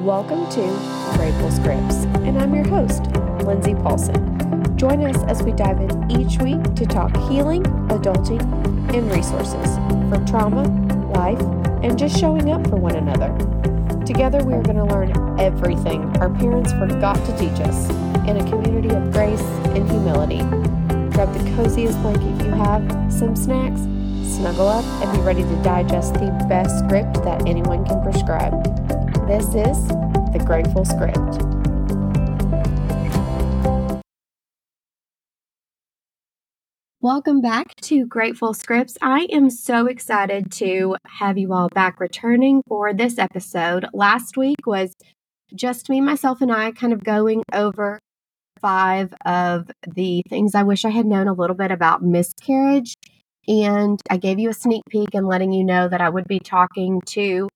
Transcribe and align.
Welcome 0.00 0.48
to 0.52 0.62
Grateful 1.18 1.50
Scripts, 1.50 2.04
and 2.24 2.38
I'm 2.38 2.54
your 2.54 2.66
host, 2.66 3.02
Lindsay 3.44 3.74
Paulson. 3.74 4.74
Join 4.78 5.04
us 5.04 5.22
as 5.24 5.42
we 5.42 5.52
dive 5.52 5.78
in 5.78 6.10
each 6.10 6.38
week 6.38 6.62
to 6.76 6.86
talk 6.86 7.14
healing, 7.28 7.62
adulting, 7.90 8.40
and 8.94 9.12
resources 9.12 9.76
for 10.08 10.24
trauma, 10.26 10.62
life, 11.12 11.38
and 11.84 11.98
just 11.98 12.18
showing 12.18 12.50
up 12.50 12.66
for 12.68 12.76
one 12.76 12.96
another. 12.96 13.28
Together, 14.06 14.42
we 14.42 14.54
are 14.54 14.62
going 14.62 14.78
to 14.78 14.84
learn 14.84 15.38
everything 15.38 16.02
our 16.16 16.30
parents 16.30 16.72
forgot 16.72 17.16
to 17.26 17.36
teach 17.36 17.60
us 17.60 17.90
in 18.26 18.38
a 18.38 18.48
community 18.48 18.88
of 18.88 19.12
grace 19.12 19.42
and 19.76 19.86
humility. 19.90 20.38
Grab 21.12 21.30
the 21.34 21.52
coziest 21.56 22.00
blanket 22.00 22.42
you 22.42 22.52
have, 22.52 22.82
some 23.12 23.36
snacks, 23.36 23.82
snuggle 24.34 24.66
up, 24.66 24.84
and 25.04 25.12
be 25.12 25.22
ready 25.22 25.42
to 25.42 25.62
digest 25.62 26.14
the 26.14 26.46
best 26.48 26.78
script 26.78 27.22
that 27.22 27.46
anyone 27.46 27.84
can 27.84 28.02
prescribe. 28.02 28.79
This 29.30 29.46
is 29.54 29.86
the 29.86 30.42
Grateful 30.44 30.84
Script. 30.84 31.16
Welcome 37.00 37.40
back 37.40 37.76
to 37.82 38.06
Grateful 38.06 38.54
Scripts. 38.54 38.98
I 39.00 39.28
am 39.30 39.48
so 39.48 39.86
excited 39.86 40.50
to 40.54 40.96
have 41.06 41.38
you 41.38 41.52
all 41.52 41.68
back 41.68 42.00
returning 42.00 42.64
for 42.66 42.92
this 42.92 43.20
episode. 43.20 43.86
Last 43.92 44.36
week 44.36 44.66
was 44.66 44.96
just 45.54 45.88
me, 45.88 46.00
myself, 46.00 46.40
and 46.40 46.50
I 46.50 46.72
kind 46.72 46.92
of 46.92 47.04
going 47.04 47.44
over 47.52 48.00
five 48.60 49.14
of 49.24 49.70
the 49.86 50.24
things 50.28 50.56
I 50.56 50.64
wish 50.64 50.84
I 50.84 50.90
had 50.90 51.06
known 51.06 51.28
a 51.28 51.34
little 51.34 51.54
bit 51.54 51.70
about 51.70 52.02
miscarriage. 52.02 52.94
And 53.46 54.00
I 54.10 54.16
gave 54.16 54.40
you 54.40 54.48
a 54.48 54.54
sneak 54.54 54.82
peek 54.90 55.10
and 55.14 55.24
letting 55.24 55.52
you 55.52 55.62
know 55.62 55.86
that 55.86 56.00
I 56.00 56.08
would 56.08 56.26
be 56.26 56.40
talking 56.40 57.00
to 57.10 57.48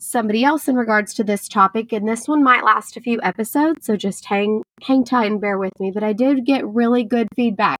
somebody 0.00 0.44
else 0.44 0.68
in 0.68 0.76
regards 0.76 1.14
to 1.14 1.24
this 1.24 1.48
topic 1.48 1.92
and 1.92 2.08
this 2.08 2.28
one 2.28 2.42
might 2.42 2.64
last 2.64 2.96
a 2.96 3.00
few 3.00 3.20
episodes 3.22 3.86
so 3.86 3.96
just 3.96 4.26
hang 4.26 4.62
hang 4.82 5.04
tight 5.04 5.30
and 5.30 5.40
bear 5.40 5.58
with 5.58 5.72
me 5.80 5.90
but 5.92 6.02
i 6.02 6.12
did 6.12 6.44
get 6.44 6.66
really 6.66 7.04
good 7.04 7.28
feedback. 7.34 7.78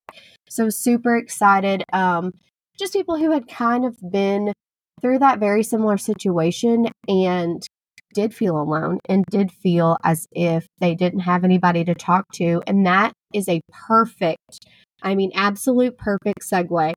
So 0.48 0.70
super 0.70 1.16
excited 1.16 1.84
um 1.92 2.32
just 2.78 2.92
people 2.92 3.18
who 3.18 3.32
had 3.32 3.48
kind 3.48 3.84
of 3.84 3.96
been 4.10 4.52
through 5.00 5.18
that 5.18 5.38
very 5.38 5.62
similar 5.62 5.96
situation 5.96 6.86
and 7.06 7.66
did 8.14 8.34
feel 8.34 8.60
alone 8.60 8.98
and 9.08 9.24
did 9.30 9.52
feel 9.52 9.96
as 10.02 10.26
if 10.32 10.66
they 10.80 10.94
didn't 10.94 11.20
have 11.20 11.44
anybody 11.44 11.84
to 11.84 11.94
talk 11.94 12.24
to 12.32 12.62
and 12.66 12.86
that 12.86 13.12
is 13.34 13.48
a 13.48 13.60
perfect 13.70 14.66
i 15.02 15.14
mean 15.14 15.30
absolute 15.34 15.98
perfect 15.98 16.40
segue 16.40 16.92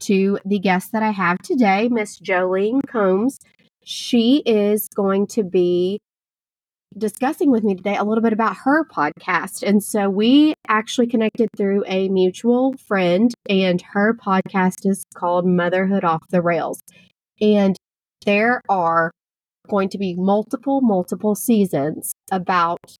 to 0.00 0.38
the 0.44 0.58
guest 0.58 0.92
that 0.92 1.02
i 1.02 1.10
have 1.10 1.38
today 1.38 1.88
miss 1.88 2.18
jolene 2.18 2.80
combs 2.86 3.38
she 3.86 4.42
is 4.44 4.88
going 4.88 5.28
to 5.28 5.44
be 5.44 6.00
discussing 6.98 7.52
with 7.52 7.62
me 7.62 7.74
today 7.76 7.96
a 7.96 8.02
little 8.02 8.22
bit 8.22 8.32
about 8.32 8.56
her 8.64 8.84
podcast. 8.84 9.62
And 9.62 9.82
so 9.82 10.10
we 10.10 10.54
actually 10.66 11.06
connected 11.06 11.48
through 11.56 11.84
a 11.86 12.08
mutual 12.08 12.74
friend, 12.88 13.32
and 13.48 13.80
her 13.92 14.14
podcast 14.14 14.84
is 14.84 15.04
called 15.14 15.46
Motherhood 15.46 16.04
Off 16.04 16.22
the 16.30 16.42
Rails. 16.42 16.80
And 17.40 17.76
there 18.24 18.60
are 18.68 19.12
going 19.68 19.88
to 19.90 19.98
be 19.98 20.14
multiple, 20.16 20.80
multiple 20.80 21.36
seasons 21.36 22.12
about 22.32 22.96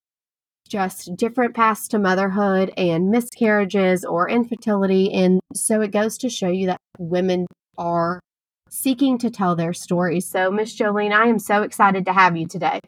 just 0.68 1.16
different 1.16 1.54
paths 1.54 1.88
to 1.88 1.98
motherhood 1.98 2.72
and 2.76 3.10
miscarriages 3.10 4.04
or 4.04 4.28
infertility. 4.28 5.12
And 5.12 5.40
so 5.54 5.80
it 5.80 5.90
goes 5.90 6.16
to 6.18 6.28
show 6.28 6.48
you 6.48 6.66
that 6.66 6.78
women 6.98 7.46
are 7.76 8.20
seeking 8.68 9.18
to 9.18 9.30
tell 9.30 9.56
their 9.56 9.72
stories. 9.72 10.26
So, 10.26 10.50
Miss 10.50 10.76
Jolene, 10.76 11.12
I 11.12 11.26
am 11.26 11.38
so 11.38 11.62
excited 11.62 12.04
to 12.06 12.12
have 12.12 12.36
you 12.36 12.46
today. 12.46 12.80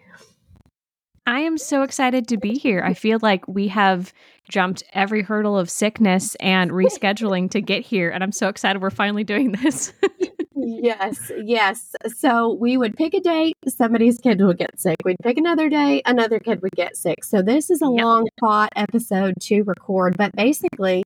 I 1.29 1.41
am 1.41 1.59
so 1.59 1.83
excited 1.83 2.27
to 2.29 2.39
be 2.39 2.55
here. 2.55 2.83
I 2.83 2.95
feel 2.95 3.19
like 3.21 3.47
we 3.47 3.69
have 3.69 4.15
jumped 4.49 4.83
every 4.95 5.21
hurdle 5.21 5.59
of 5.59 5.69
sickness 5.69 6.35
and 6.37 6.71
rescheduling 6.71 7.51
to 7.51 7.61
get 7.61 7.85
here. 7.85 8.09
And 8.09 8.25
I'm 8.25 8.33
so 8.33 8.49
excited 8.49 8.81
we're 8.81 8.89
finally 8.89 9.25
doing 9.25 9.53
this. 9.53 9.93
yes, 10.57 11.31
yes. 11.45 11.95
So 12.17 12.55
we 12.55 12.79
would 12.79 12.97
pick 12.97 13.13
a 13.13 13.21
date, 13.21 13.57
somebody's 13.67 14.17
kid 14.17 14.41
would 14.41 14.57
get 14.57 14.81
sick. 14.81 14.97
We'd 15.05 15.19
pick 15.23 15.37
another 15.37 15.69
day, 15.69 16.01
another 16.07 16.39
kid 16.39 16.63
would 16.63 16.73
get 16.73 16.97
sick. 16.97 17.23
So 17.23 17.43
this 17.43 17.69
is 17.69 17.83
a 17.83 17.93
yep. 17.93 18.05
long 18.05 18.29
fought 18.41 18.71
episode 18.75 19.35
to 19.43 19.63
record. 19.65 20.17
But 20.17 20.35
basically, 20.35 21.05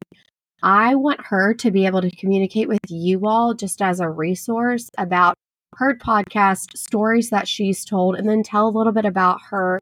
I 0.63 0.95
want 0.95 1.27
her 1.27 1.55
to 1.55 1.71
be 1.71 1.87
able 1.87 2.03
to 2.03 2.17
communicate 2.17 2.69
with 2.69 2.81
you 2.89 3.27
all 3.27 3.55
just 3.55 3.83
as 3.83 4.01
a 4.01 4.09
resource 4.09 4.89
about 4.97 5.35
her 5.77 5.97
podcast, 5.97 6.77
stories 6.77 7.31
that 7.31 7.49
she's 7.49 7.85
told, 7.85 8.17
and 8.17 8.29
then 8.29 8.43
tell 8.43 8.69
a 8.69 8.77
little 8.77 8.93
bit 8.93 9.05
about 9.05 9.41
her 9.51 9.81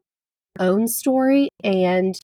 own 0.59 0.87
story. 0.87 1.49
And 1.63 2.19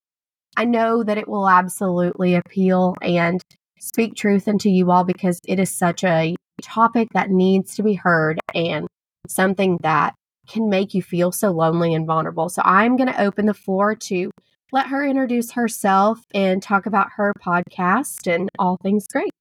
I 0.56 0.66
know 0.66 1.04
that 1.04 1.18
it 1.18 1.28
will 1.28 1.48
absolutely 1.48 2.36
appeal 2.36 2.96
and 3.02 3.42
speak 3.80 4.16
truth 4.16 4.48
into 4.48 4.70
you 4.70 4.90
all 4.90 5.04
because 5.04 5.40
it 5.48 5.60
is 5.60 5.70
such 5.70 6.04
a 6.04 6.36
topic 6.62 7.10
that 7.14 7.30
needs 7.30 7.76
to 7.76 7.84
be 7.84 7.94
heard 7.94 8.40
and 8.56 8.88
something 9.28 9.78
that 9.84 10.16
can 10.48 10.70
make 10.70 10.94
you 10.94 11.04
feel 11.04 11.32
so 11.32 11.52
lonely 11.52 11.94
and 11.94 12.08
vulnerable. 12.08 12.50
So 12.50 12.62
I'm 12.66 12.98
going 12.98 13.12
to 13.12 13.22
open 13.22 13.46
the 13.46 13.54
floor 13.54 13.94
to 13.96 14.32
let 14.72 14.88
her 14.88 15.06
introduce 15.06 15.52
herself 15.52 16.20
and 16.34 16.62
talk 16.62 16.86
about 16.86 17.08
her 17.16 17.34
podcast 17.46 18.34
and 18.34 18.50
all 18.60 18.78
things 18.82 19.08
great. 19.08 19.32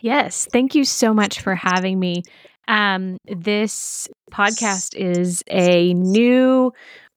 Yes, 0.00 0.46
thank 0.52 0.74
you 0.74 0.84
so 0.84 1.12
much 1.12 1.40
for 1.40 1.54
having 1.54 1.98
me. 1.98 2.22
Um, 2.68 3.16
this 3.26 4.08
podcast 4.30 4.94
is 4.94 5.42
a 5.50 5.94
new, 5.94 6.72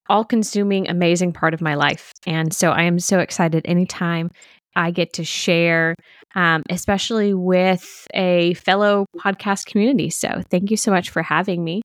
all 0.10 0.24
consuming, 0.24 0.90
amazing 0.90 1.34
part 1.34 1.54
of 1.54 1.62
my 1.62 1.76
life. 1.76 2.12
And 2.26 2.54
so 2.54 2.72
I 2.72 2.84
am 2.84 3.00
so 3.00 3.20
excited 3.20 3.64
anytime 3.66 4.30
I 4.76 4.92
get 4.92 5.14
to 5.14 5.26
share, 5.26 5.96
um, 6.34 6.64
especially 6.70 7.34
with 7.34 8.08
a 8.14 8.54
fellow 8.54 9.06
podcast 9.18 9.66
community. 9.66 10.10
So 10.10 10.42
thank 10.50 10.72
you 10.72 10.78
so 10.78 10.92
much 10.92 11.10
for 11.10 11.22
having 11.22 11.64
me. 11.64 11.82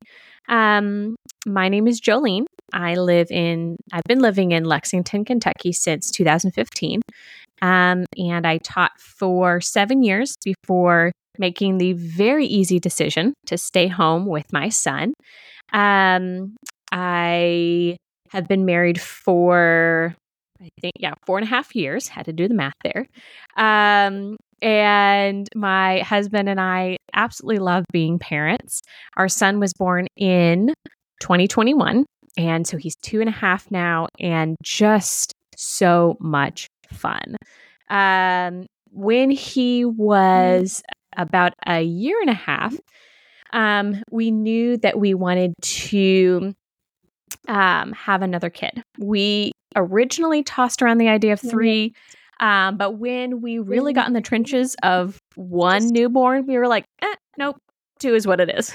Um, 0.48 1.16
my 1.44 1.68
name 1.68 1.88
is 1.88 2.00
Jolene. 2.00 2.46
I 2.72 2.94
live 2.94 3.30
in, 3.30 3.76
I've 3.92 4.04
been 4.04 4.20
living 4.20 4.52
in 4.52 4.64
Lexington, 4.64 5.24
Kentucky 5.24 5.72
since 5.72 6.10
2015. 6.10 7.00
Um, 7.62 8.04
and 8.16 8.46
I 8.46 8.58
taught 8.58 8.92
for 8.98 9.60
seven 9.60 10.02
years 10.02 10.34
before 10.44 11.12
making 11.38 11.78
the 11.78 11.92
very 11.94 12.46
easy 12.46 12.78
decision 12.78 13.34
to 13.46 13.58
stay 13.58 13.88
home 13.88 14.26
with 14.26 14.52
my 14.52 14.68
son. 14.68 15.14
Um, 15.72 16.56
I 16.92 17.96
have 18.30 18.48
been 18.48 18.64
married 18.64 19.00
for, 19.00 20.14
I 20.60 20.68
think, 20.80 20.94
yeah, 20.98 21.14
four 21.26 21.38
and 21.38 21.46
a 21.46 21.50
half 21.50 21.74
years. 21.74 22.08
Had 22.08 22.26
to 22.26 22.32
do 22.32 22.48
the 22.48 22.54
math 22.54 22.74
there. 22.82 23.06
Um, 23.56 24.36
and 24.62 25.48
my 25.54 26.00
husband 26.00 26.48
and 26.48 26.60
I 26.60 26.96
absolutely 27.14 27.58
love 27.58 27.84
being 27.92 28.18
parents. 28.18 28.80
Our 29.16 29.28
son 29.28 29.60
was 29.60 29.72
born 29.74 30.06
in 30.16 30.72
2021. 31.20 32.04
And 32.36 32.66
so 32.66 32.76
he's 32.76 32.96
two 32.96 33.20
and 33.20 33.28
a 33.28 33.32
half 33.32 33.70
now 33.70 34.08
and 34.20 34.56
just 34.62 35.32
so 35.56 36.16
much 36.20 36.68
fun. 36.92 37.36
Um, 37.88 38.66
when 38.90 39.30
he 39.30 39.84
was 39.84 40.82
about 41.16 41.54
a 41.66 41.82
year 41.82 42.20
and 42.20 42.30
a 42.30 42.34
half, 42.34 42.74
um, 43.52 44.02
we 44.10 44.30
knew 44.30 44.76
that 44.78 44.98
we 44.98 45.14
wanted 45.14 45.54
to 45.62 46.54
um, 47.48 47.92
have 47.92 48.22
another 48.22 48.50
kid. 48.50 48.82
We 48.98 49.52
originally 49.74 50.42
tossed 50.42 50.82
around 50.82 50.98
the 50.98 51.08
idea 51.08 51.32
of 51.32 51.40
three. 51.40 51.94
Um, 52.40 52.76
but 52.76 52.92
when 52.92 53.40
we 53.40 53.58
really 53.58 53.92
got 53.92 54.08
in 54.08 54.12
the 54.12 54.20
trenches 54.20 54.76
of 54.82 55.18
one 55.36 55.88
newborn, 55.88 56.46
we 56.46 56.58
were 56.58 56.68
like, 56.68 56.84
eh, 57.00 57.14
nope, 57.38 57.56
two 57.98 58.14
is 58.14 58.26
what 58.26 58.40
it 58.40 58.50
is. 58.50 58.72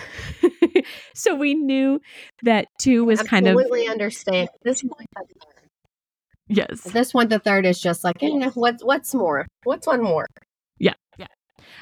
so 1.15 1.35
we 1.35 1.53
knew 1.53 1.99
that 2.43 2.67
two 2.79 3.03
was 3.03 3.21
kind 3.23 3.47
of 3.47 3.55
completely 3.55 3.87
understand 3.87 4.49
this 4.63 4.81
one. 4.81 5.05
Yes, 6.47 6.81
this 6.81 7.13
one, 7.13 7.29
the 7.29 7.39
third 7.39 7.65
is 7.65 7.79
just 7.79 8.03
like, 8.03 8.21
know, 8.21 8.49
what's 8.55 8.83
what's 8.83 9.13
more? 9.13 9.47
What's 9.63 9.87
one 9.87 10.03
more? 10.03 10.27
Yeah, 10.79 10.95
yeah. 11.17 11.27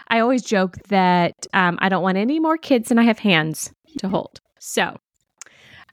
I 0.09 0.19
always 0.19 0.43
joke 0.43 0.77
that 0.89 1.33
um, 1.53 1.79
I 1.81 1.89
don't 1.89 2.03
want 2.03 2.17
any 2.17 2.39
more 2.39 2.57
kids 2.57 2.89
than 2.89 2.99
I 2.99 3.03
have 3.03 3.19
hands 3.19 3.71
to 3.99 4.09
hold. 4.09 4.39
So 4.59 4.97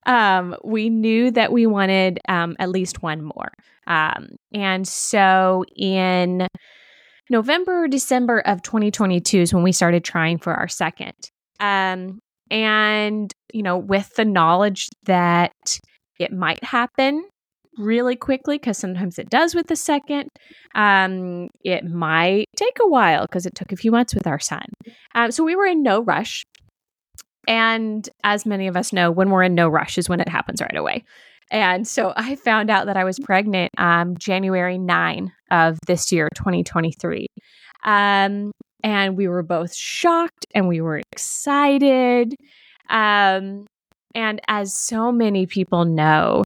um, 0.06 0.56
we 0.64 0.88
knew 0.88 1.30
that 1.32 1.52
we 1.52 1.66
wanted 1.66 2.20
um, 2.28 2.56
at 2.58 2.70
least 2.70 3.02
one 3.02 3.22
more. 3.22 3.52
Um, 3.86 4.36
and 4.52 4.86
so 4.86 5.64
in 5.76 6.46
November, 7.28 7.88
December 7.88 8.40
of 8.40 8.62
2022 8.62 9.38
is 9.38 9.54
when 9.54 9.62
we 9.62 9.72
started 9.72 10.04
trying 10.04 10.38
for 10.38 10.54
our 10.54 10.68
second. 10.68 11.30
Um, 11.60 12.20
and, 12.50 13.32
you 13.52 13.62
know, 13.62 13.76
with 13.76 14.14
the 14.14 14.24
knowledge 14.24 14.88
that 15.04 15.52
it 16.18 16.32
might 16.32 16.62
happen 16.62 17.24
really 17.78 18.16
quickly, 18.16 18.56
because 18.56 18.78
sometimes 18.78 19.18
it 19.18 19.28
does 19.28 19.54
with 19.54 19.66
the 19.66 19.76
second, 19.76 20.28
um, 20.74 21.48
it 21.62 21.84
might 21.84 22.46
take 22.56 22.78
a 22.80 22.88
while 22.88 23.22
because 23.22 23.46
it 23.46 23.54
took 23.54 23.72
a 23.72 23.76
few 23.76 23.90
months 23.90 24.14
with 24.14 24.26
our 24.26 24.38
son. 24.38 24.64
Um, 25.14 25.30
so 25.30 25.44
we 25.44 25.56
were 25.56 25.66
in 25.66 25.82
no 25.82 26.00
rush. 26.00 26.44
And 27.48 28.08
as 28.24 28.46
many 28.46 28.66
of 28.66 28.76
us 28.76 28.92
know, 28.92 29.10
when 29.10 29.30
we're 29.30 29.44
in 29.44 29.54
no 29.54 29.68
rush 29.68 29.98
is 29.98 30.08
when 30.08 30.20
it 30.20 30.28
happens 30.28 30.60
right 30.60 30.76
away. 30.76 31.04
And 31.50 31.86
so 31.86 32.12
I 32.16 32.34
found 32.34 32.70
out 32.70 32.86
that 32.86 32.96
I 32.96 33.04
was 33.04 33.20
pregnant 33.20 33.70
um, 33.78 34.16
January 34.16 34.78
9 34.78 35.32
of 35.50 35.78
this 35.86 36.10
year, 36.10 36.28
2023. 36.34 37.28
Um, 37.84 38.50
and 38.82 39.16
we 39.16 39.28
were 39.28 39.42
both 39.42 39.74
shocked 39.74 40.46
and 40.54 40.68
we 40.68 40.80
were 40.80 41.00
excited. 41.12 42.34
Um, 42.88 43.66
and 44.14 44.40
as 44.48 44.74
so 44.74 45.12
many 45.12 45.46
people 45.46 45.84
know, 45.84 46.44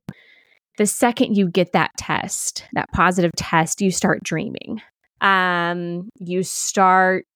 the 0.79 0.87
second 0.87 1.37
you 1.37 1.49
get 1.49 1.73
that 1.73 1.91
test, 1.99 2.65
that 2.73 2.89
positive 2.93 3.33
test, 3.37 3.81
you 3.81 3.91
start 3.91 4.23
dreaming. 4.25 4.81
Um, 5.21 6.09
you 6.19 6.43
start 6.43 7.27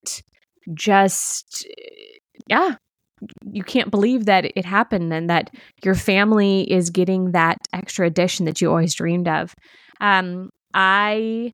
just, 0.73 1.67
yeah, 2.49 2.77
you 3.53 3.63
can't 3.63 3.91
believe 3.91 4.25
that 4.27 4.51
it 4.57 4.65
happened 4.65 5.13
and 5.13 5.29
that 5.29 5.51
your 5.85 5.95
family 5.95 6.71
is 6.71 6.91
getting 6.91 7.33
that 7.33 7.59
extra 7.73 8.07
addition 8.07 8.47
that 8.47 8.61
you 8.61 8.71
always 8.71 8.95
dreamed 8.95 9.29
of. 9.29 9.55
Um, 10.01 10.51
I 10.73 11.53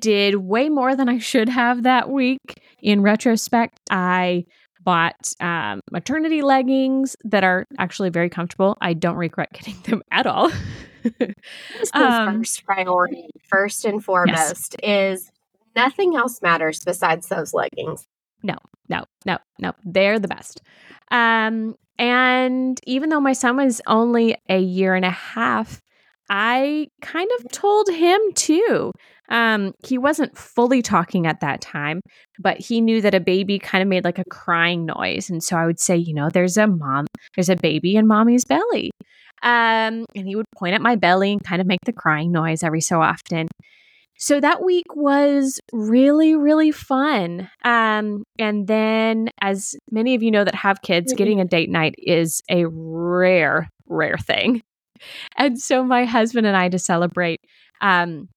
did 0.00 0.36
way 0.36 0.68
more 0.68 0.96
than 0.96 1.08
I 1.08 1.18
should 1.18 1.48
have 1.48 1.82
that 1.84 2.10
week. 2.10 2.40
In 2.82 3.02
retrospect, 3.02 3.78
I 3.90 4.44
bought 4.82 5.34
um, 5.40 5.80
maternity 5.90 6.42
leggings 6.42 7.16
that 7.24 7.44
are 7.44 7.66
actually 7.78 8.10
very 8.10 8.30
comfortable. 8.30 8.76
I 8.80 8.94
don't 8.94 9.16
regret 9.16 9.52
getting 9.52 9.80
them 9.82 10.02
at 10.10 10.26
all. 10.26 10.50
um, 11.94 12.38
first 12.38 12.64
priority, 12.64 13.28
first 13.48 13.84
and 13.84 14.04
foremost, 14.04 14.76
yes. 14.82 15.20
is 15.22 15.30
nothing 15.76 16.16
else 16.16 16.40
matters 16.42 16.80
besides 16.84 17.28
those 17.28 17.54
leggings. 17.54 18.06
No, 18.42 18.56
no, 18.88 19.04
no, 19.26 19.38
no. 19.60 19.72
They're 19.84 20.18
the 20.18 20.28
best. 20.28 20.62
Um, 21.10 21.76
and 21.98 22.80
even 22.86 23.10
though 23.10 23.20
my 23.20 23.34
son 23.34 23.56
was 23.56 23.82
only 23.86 24.36
a 24.48 24.58
year 24.58 24.94
and 24.94 25.04
a 25.04 25.10
half, 25.10 25.80
I 26.30 26.86
kind 27.02 27.28
of 27.38 27.50
told 27.50 27.88
him 27.88 28.20
too. 28.34 28.92
Um, 29.30 29.72
he 29.86 29.98
wasn't 29.98 30.38
fully 30.38 30.80
talking 30.80 31.26
at 31.26 31.40
that 31.40 31.60
time, 31.60 32.00
but 32.38 32.58
he 32.58 32.80
knew 32.80 33.00
that 33.00 33.14
a 33.14 33.20
baby 33.20 33.58
kind 33.58 33.82
of 33.82 33.88
made 33.88 34.04
like 34.04 34.18
a 34.18 34.24
crying 34.30 34.86
noise. 34.86 35.28
And 35.28 35.42
so 35.42 35.56
I 35.56 35.66
would 35.66 35.80
say, 35.80 35.96
you 35.96 36.14
know, 36.14 36.30
there's 36.30 36.56
a 36.56 36.66
mom, 36.66 37.06
there's 37.34 37.48
a 37.48 37.56
baby 37.56 37.96
in 37.96 38.06
mommy's 38.06 38.44
belly. 38.44 38.90
Um, 39.42 40.04
and 40.14 40.26
he 40.26 40.36
would 40.36 40.46
point 40.56 40.74
at 40.74 40.82
my 40.82 40.96
belly 40.96 41.32
and 41.32 41.42
kind 41.42 41.60
of 41.60 41.66
make 41.66 41.80
the 41.84 41.92
crying 41.92 42.30
noise 42.30 42.62
every 42.62 42.80
so 42.80 43.02
often. 43.02 43.48
So 44.18 44.38
that 44.38 44.62
week 44.62 44.84
was 44.94 45.58
really, 45.72 46.34
really 46.34 46.70
fun. 46.72 47.48
Um, 47.64 48.24
and 48.38 48.66
then, 48.66 49.30
as 49.40 49.74
many 49.90 50.14
of 50.14 50.22
you 50.22 50.30
know 50.30 50.44
that 50.44 50.54
have 50.54 50.82
kids, 50.82 51.14
getting 51.14 51.40
a 51.40 51.46
date 51.46 51.70
night 51.70 51.94
is 51.96 52.42
a 52.50 52.66
rare, 52.68 53.70
rare 53.88 54.18
thing. 54.18 54.60
And 55.36 55.60
so, 55.60 55.84
my 55.84 56.04
husband 56.04 56.46
and 56.46 56.56
I, 56.56 56.68
to 56.68 56.78
celebrate, 56.78 57.40
um, 57.80 58.28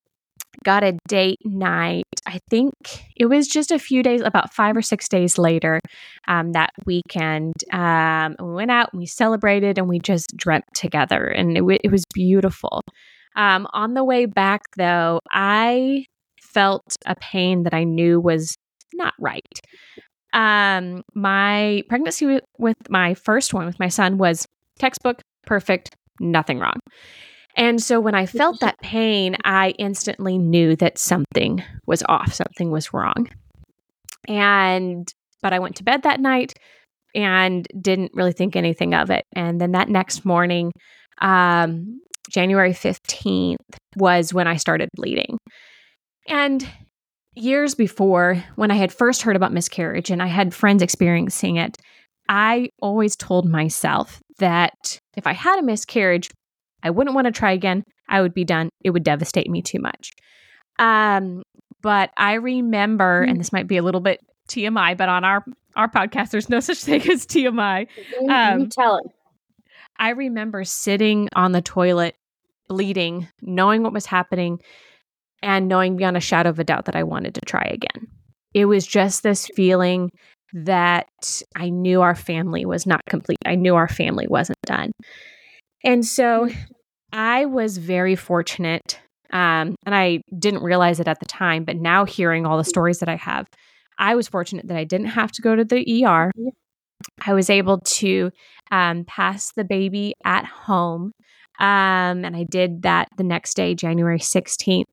got 0.64 0.84
a 0.84 0.98
date 1.08 1.40
night. 1.44 2.06
I 2.26 2.40
think 2.50 2.74
it 3.16 3.26
was 3.26 3.48
just 3.48 3.72
a 3.72 3.80
few 3.80 4.04
days, 4.04 4.22
about 4.22 4.54
five 4.54 4.78
or 4.78 4.82
six 4.82 5.08
days 5.08 5.38
later 5.38 5.80
um, 6.28 6.52
that 6.54 6.72
weekend. 6.86 7.54
Um, 7.72 8.36
we 8.40 8.54
went 8.54 8.72
out 8.72 8.90
and 8.94 9.00
we 9.00 9.06
celebrated 9.06 9.78
and 9.78 9.88
we 9.88 10.00
just 10.00 10.36
dreamt 10.36 10.66
together, 10.74 11.26
and 11.26 11.52
it, 11.58 11.62
w- 11.62 11.80
it 11.84 11.92
was 11.92 12.04
beautiful. 12.14 12.82
Um, 13.36 13.68
on 13.74 13.94
the 13.94 14.04
way 14.04 14.26
back, 14.26 14.62
though, 14.78 15.20
I 15.32 16.06
felt 16.42 16.96
a 17.06 17.16
pain 17.16 17.64
that 17.64 17.74
I 17.74 17.84
knew 17.84 18.20
was 18.20 18.56
not 18.94 19.14
right. 19.20 19.42
Um, 20.34 21.04
my 21.14 21.84
pregnancy 21.90 22.26
w- 22.26 22.42
with 22.58 22.78
my 22.90 23.14
first 23.16 23.54
one, 23.54 23.66
with 23.66 23.80
my 23.80 23.88
son, 23.88 24.18
was 24.18 24.48
textbook, 24.80 25.22
perfect, 25.46 25.96
nothing 26.20 26.60
wrong. 26.60 26.80
And 27.56 27.82
so 27.82 28.00
when 28.00 28.16
I 28.16 28.26
felt 28.26 28.60
that 28.62 28.80
pain, 28.82 29.38
I 29.44 29.72
instantly 29.78 30.38
knew 30.38 30.76
that 30.78 30.98
something 30.98 31.64
was 31.86 32.04
off, 32.10 32.34
something 32.34 32.72
was 32.72 32.94
wrong. 32.94 33.30
And, 34.28 35.12
but 35.42 35.54
I 35.54 35.60
went 35.60 35.76
to 35.78 35.84
bed 35.84 36.04
that 36.04 36.20
night 36.20 36.54
and 37.14 37.68
didn't 37.80 38.12
really 38.16 38.34
think 38.34 38.56
anything 38.56 38.96
of 38.96 39.12
it. 39.12 39.24
And 39.36 39.62
then 39.62 39.74
that 39.74 39.90
next 39.90 40.26
morning, 40.26 40.72
um, 41.22 42.02
January 42.32 42.72
15th 42.72 43.58
was 43.96 44.34
when 44.34 44.48
I 44.48 44.56
started 44.56 44.90
bleeding. 44.96 45.38
And 46.28 46.68
years 47.36 47.76
before, 47.76 48.44
when 48.56 48.72
I 48.72 48.76
had 48.76 48.92
first 48.92 49.22
heard 49.22 49.36
about 49.36 49.54
miscarriage 49.54 50.10
and 50.10 50.24
I 50.24 50.28
had 50.28 50.54
friends 50.54 50.82
experiencing 50.82 51.58
it, 51.58 51.78
I 52.30 52.70
always 52.82 53.16
told 53.16 53.48
myself 53.48 54.22
that 54.40 55.00
if 55.16 55.28
I 55.28 55.34
had 55.34 55.60
a 55.60 55.64
miscarriage, 55.64 56.30
I 56.82 56.90
wouldn't 56.90 57.16
want 57.16 57.26
to 57.26 57.32
try 57.32 57.52
again. 57.52 57.84
I 58.08 58.22
would 58.22 58.34
be 58.34 58.44
done. 58.44 58.70
It 58.84 58.92
would 58.92 59.04
devastate 59.04 59.50
me 59.50 59.62
too 59.62 59.80
much. 59.80 60.12
Um, 60.80 61.44
but 61.82 62.12
I 62.18 62.34
remember, 62.34 63.22
and 63.22 63.40
this 63.40 63.54
might 63.54 63.68
be 63.68 63.78
a 63.78 63.84
little 63.84 64.02
bit 64.02 64.20
TMI, 64.50 64.98
but 64.98 65.10
on 65.10 65.24
our 65.24 65.44
our 65.76 65.90
podcast, 65.90 66.32
there's 66.32 66.50
no 66.50 66.60
such 66.62 66.84
thing 66.84 67.02
as 67.10 67.26
TMI. 67.26 67.88
Um, 68.30 68.62
you 68.62 68.68
tell 68.68 68.98
it. 68.98 69.06
I 69.98 70.10
remember 70.10 70.64
sitting 70.64 71.30
on 71.36 71.52
the 71.52 71.62
toilet, 71.62 72.16
bleeding, 72.68 73.28
knowing 73.42 73.84
what 73.84 73.94
was 73.94 74.06
happening, 74.06 74.60
and 75.42 75.68
knowing 75.68 75.98
beyond 75.98 76.18
a 76.18 76.22
shadow 76.22 76.50
of 76.50 76.60
a 76.60 76.64
doubt 76.64 76.86
that 76.86 76.96
I 76.96 77.04
wanted 77.04 77.36
to 77.36 77.42
try 77.42 77.70
again. 77.72 78.08
It 78.54 78.66
was 78.66 78.86
just 78.86 79.24
this 79.24 79.48
feeling 79.48 80.12
that 80.54 81.42
I 81.56 81.70
knew 81.70 82.02
our 82.02 82.16
family 82.16 82.66
was 82.66 82.86
not 82.86 83.02
complete. 83.08 83.40
I 83.46 83.56
knew 83.56 83.76
our 83.76 83.88
family 83.88 84.28
wasn't 84.28 84.60
done. 84.66 84.92
And 85.84 86.06
so 86.06 86.50
I 87.12 87.46
was 87.46 87.78
very 87.78 88.16
fortunate. 88.16 89.00
Um, 89.32 89.76
and 89.86 89.96
I 89.96 90.22
didn't 90.38 90.64
realize 90.64 91.00
it 91.00 91.08
at 91.08 91.20
the 91.20 91.26
time, 91.26 91.66
but 91.66 91.76
now 91.76 92.06
hearing 92.06 92.46
all 92.46 92.58
the 92.58 92.64
stories 92.64 93.00
that 93.00 93.10
I 93.10 93.16
have, 93.16 93.48
I 93.98 94.16
was 94.16 94.28
fortunate 94.28 94.68
that 94.68 94.78
I 94.78 94.84
didn't 94.84 95.08
have 95.08 95.32
to 95.34 95.42
go 95.42 95.56
to 95.56 95.66
the 95.66 96.06
ER. 96.06 96.32
I 97.26 97.34
was 97.34 97.50
able 97.50 97.80
to 97.80 98.32
um, 98.72 99.06
pass 99.06 99.52
the 99.56 99.64
baby 99.64 100.14
at 100.24 100.46
home. 100.46 101.14
Um, 101.60 102.26
and 102.26 102.36
I 102.36 102.46
did 102.50 102.84
that 102.84 103.08
the 103.18 103.24
next 103.24 103.56
day, 103.56 103.76
January 103.76 104.20
16th. 104.20 104.86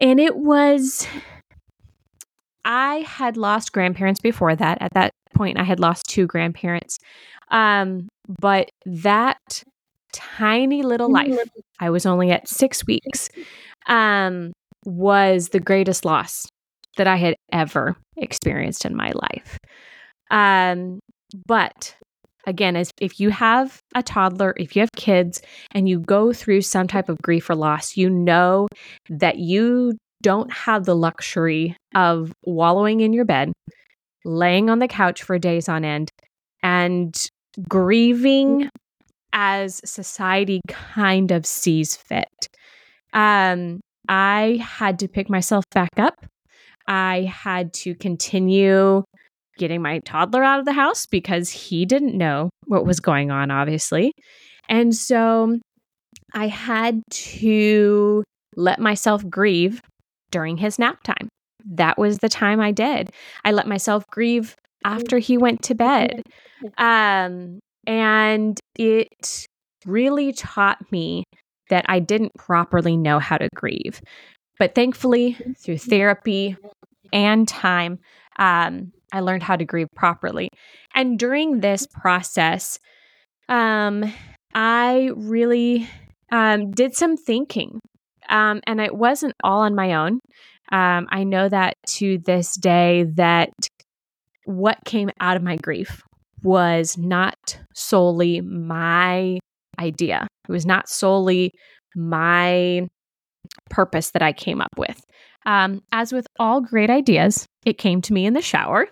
And 0.00 0.18
it 0.18 0.36
was, 0.36 1.06
I 2.64 2.96
had 3.06 3.36
lost 3.36 3.72
grandparents 3.72 4.20
before 4.20 4.54
that. 4.56 4.78
At 4.80 4.94
that 4.94 5.12
point, 5.34 5.58
I 5.58 5.64
had 5.64 5.80
lost 5.80 6.06
two 6.08 6.26
grandparents. 6.26 6.98
Um, 7.50 8.08
but 8.40 8.70
that 8.86 9.62
tiny 10.12 10.82
little 10.82 11.10
life, 11.10 11.38
I 11.80 11.90
was 11.90 12.06
only 12.06 12.30
at 12.30 12.48
six 12.48 12.86
weeks, 12.86 13.28
um, 13.86 14.52
was 14.84 15.48
the 15.48 15.60
greatest 15.60 16.04
loss 16.04 16.46
that 16.96 17.06
I 17.06 17.16
had 17.16 17.36
ever 17.52 17.96
experienced 18.16 18.84
in 18.84 18.94
my 18.94 19.12
life. 19.12 19.58
Um, 20.30 21.00
but 21.46 21.94
again, 22.46 22.76
as 22.76 22.90
if 23.00 23.20
you 23.20 23.30
have 23.30 23.80
a 23.94 24.02
toddler, 24.02 24.54
if 24.56 24.76
you 24.76 24.80
have 24.80 24.92
kids 24.96 25.40
and 25.72 25.88
you 25.88 26.00
go 26.00 26.32
through 26.32 26.62
some 26.62 26.86
type 26.86 27.08
of 27.08 27.20
grief 27.22 27.48
or 27.48 27.54
loss, 27.54 27.96
you 27.96 28.10
know 28.10 28.68
that 29.08 29.38
you 29.38 29.96
don't 30.22 30.52
have 30.52 30.84
the 30.84 30.96
luxury 30.96 31.76
of 31.94 32.32
wallowing 32.44 33.00
in 33.00 33.12
your 33.12 33.24
bed, 33.24 33.52
laying 34.24 34.70
on 34.70 34.78
the 34.78 34.88
couch 34.88 35.22
for 35.22 35.38
days 35.38 35.68
on 35.68 35.84
end, 35.84 36.10
and 36.62 37.14
grieving 37.68 38.70
as 39.32 39.80
society 39.84 40.60
kind 40.68 41.30
of 41.30 41.46
sees 41.46 41.96
fit. 41.96 42.48
Um, 43.12 43.80
I 44.08 44.60
had 44.62 44.98
to 45.00 45.08
pick 45.08 45.28
myself 45.28 45.64
back 45.72 45.90
up. 45.98 46.24
I 46.86 47.22
had 47.22 47.72
to 47.74 47.94
continue 47.94 49.04
getting 49.58 49.82
my 49.82 50.00
toddler 50.00 50.42
out 50.42 50.58
of 50.58 50.64
the 50.64 50.72
house 50.72 51.06
because 51.06 51.50
he 51.50 51.86
didn't 51.86 52.16
know 52.16 52.50
what 52.66 52.86
was 52.86 53.00
going 53.00 53.30
on, 53.30 53.50
obviously. 53.50 54.12
And 54.68 54.94
so 54.94 55.58
I 56.34 56.48
had 56.48 57.02
to 57.10 58.24
let 58.56 58.80
myself 58.80 59.28
grieve 59.28 59.80
during 60.32 60.56
his 60.56 60.78
nap 60.78 61.02
time. 61.04 61.28
That 61.64 61.96
was 61.96 62.18
the 62.18 62.28
time 62.28 62.60
I 62.60 62.72
did. 62.72 63.10
I 63.44 63.52
let 63.52 63.68
myself 63.68 64.04
grieve 64.10 64.56
after 64.84 65.18
he 65.18 65.38
went 65.38 65.62
to 65.64 65.74
bed. 65.74 66.22
Um, 66.78 67.58
and 67.88 68.60
it 68.78 69.46
really 69.84 70.32
taught 70.32 70.78
me 70.92 71.24
that 71.70 71.84
I 71.88 71.98
didn't 71.98 72.30
properly 72.38 72.96
know 72.96 73.18
how 73.18 73.36
to 73.36 73.48
grieve. 73.56 74.00
But 74.60 74.76
thankfully, 74.76 75.36
through 75.58 75.78
therapy 75.78 76.56
and 77.12 77.48
time, 77.48 77.98
um, 78.38 78.92
I 79.12 79.20
learned 79.20 79.42
how 79.42 79.56
to 79.56 79.64
grieve 79.64 79.88
properly. 79.96 80.50
And 80.94 81.18
during 81.18 81.60
this 81.60 81.86
process, 81.86 82.78
um, 83.48 84.12
I 84.54 85.10
really 85.16 85.88
um, 86.30 86.70
did 86.70 86.94
some 86.94 87.16
thinking. 87.16 87.80
Um, 88.32 88.60
and 88.66 88.80
it 88.80 88.94
wasn't 88.96 89.34
all 89.44 89.60
on 89.60 89.76
my 89.76 89.94
own. 89.94 90.20
Um, 90.72 91.06
I 91.10 91.22
know 91.24 91.48
that 91.48 91.76
to 91.98 92.18
this 92.18 92.56
day 92.56 93.04
that 93.14 93.50
what 94.46 94.78
came 94.84 95.10
out 95.20 95.36
of 95.36 95.42
my 95.42 95.56
grief 95.56 96.02
was 96.42 96.96
not 96.98 97.60
solely 97.74 98.40
my 98.40 99.38
idea. 99.78 100.26
It 100.48 100.52
was 100.52 100.66
not 100.66 100.88
solely 100.88 101.52
my 101.94 102.88
purpose 103.70 104.10
that 104.10 104.22
I 104.22 104.32
came 104.32 104.60
up 104.60 104.76
with. 104.76 105.00
Um, 105.44 105.82
as 105.92 106.12
with 106.12 106.26
all 106.38 106.60
great 106.60 106.90
ideas, 106.90 107.46
it 107.66 107.78
came 107.78 108.00
to 108.02 108.12
me 108.12 108.26
in 108.26 108.32
the 108.32 108.42
shower. 108.42 108.88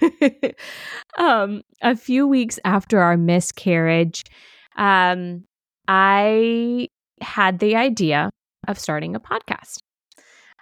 um, 1.18 1.62
a 1.82 1.94
few 1.94 2.26
weeks 2.26 2.58
after 2.64 3.00
our 3.00 3.16
miscarriage, 3.16 4.24
um, 4.76 5.44
I 5.86 6.88
had 7.20 7.60
the 7.60 7.76
idea 7.76 8.30
of 8.68 8.78
starting 8.78 9.14
a 9.14 9.20
podcast. 9.20 9.78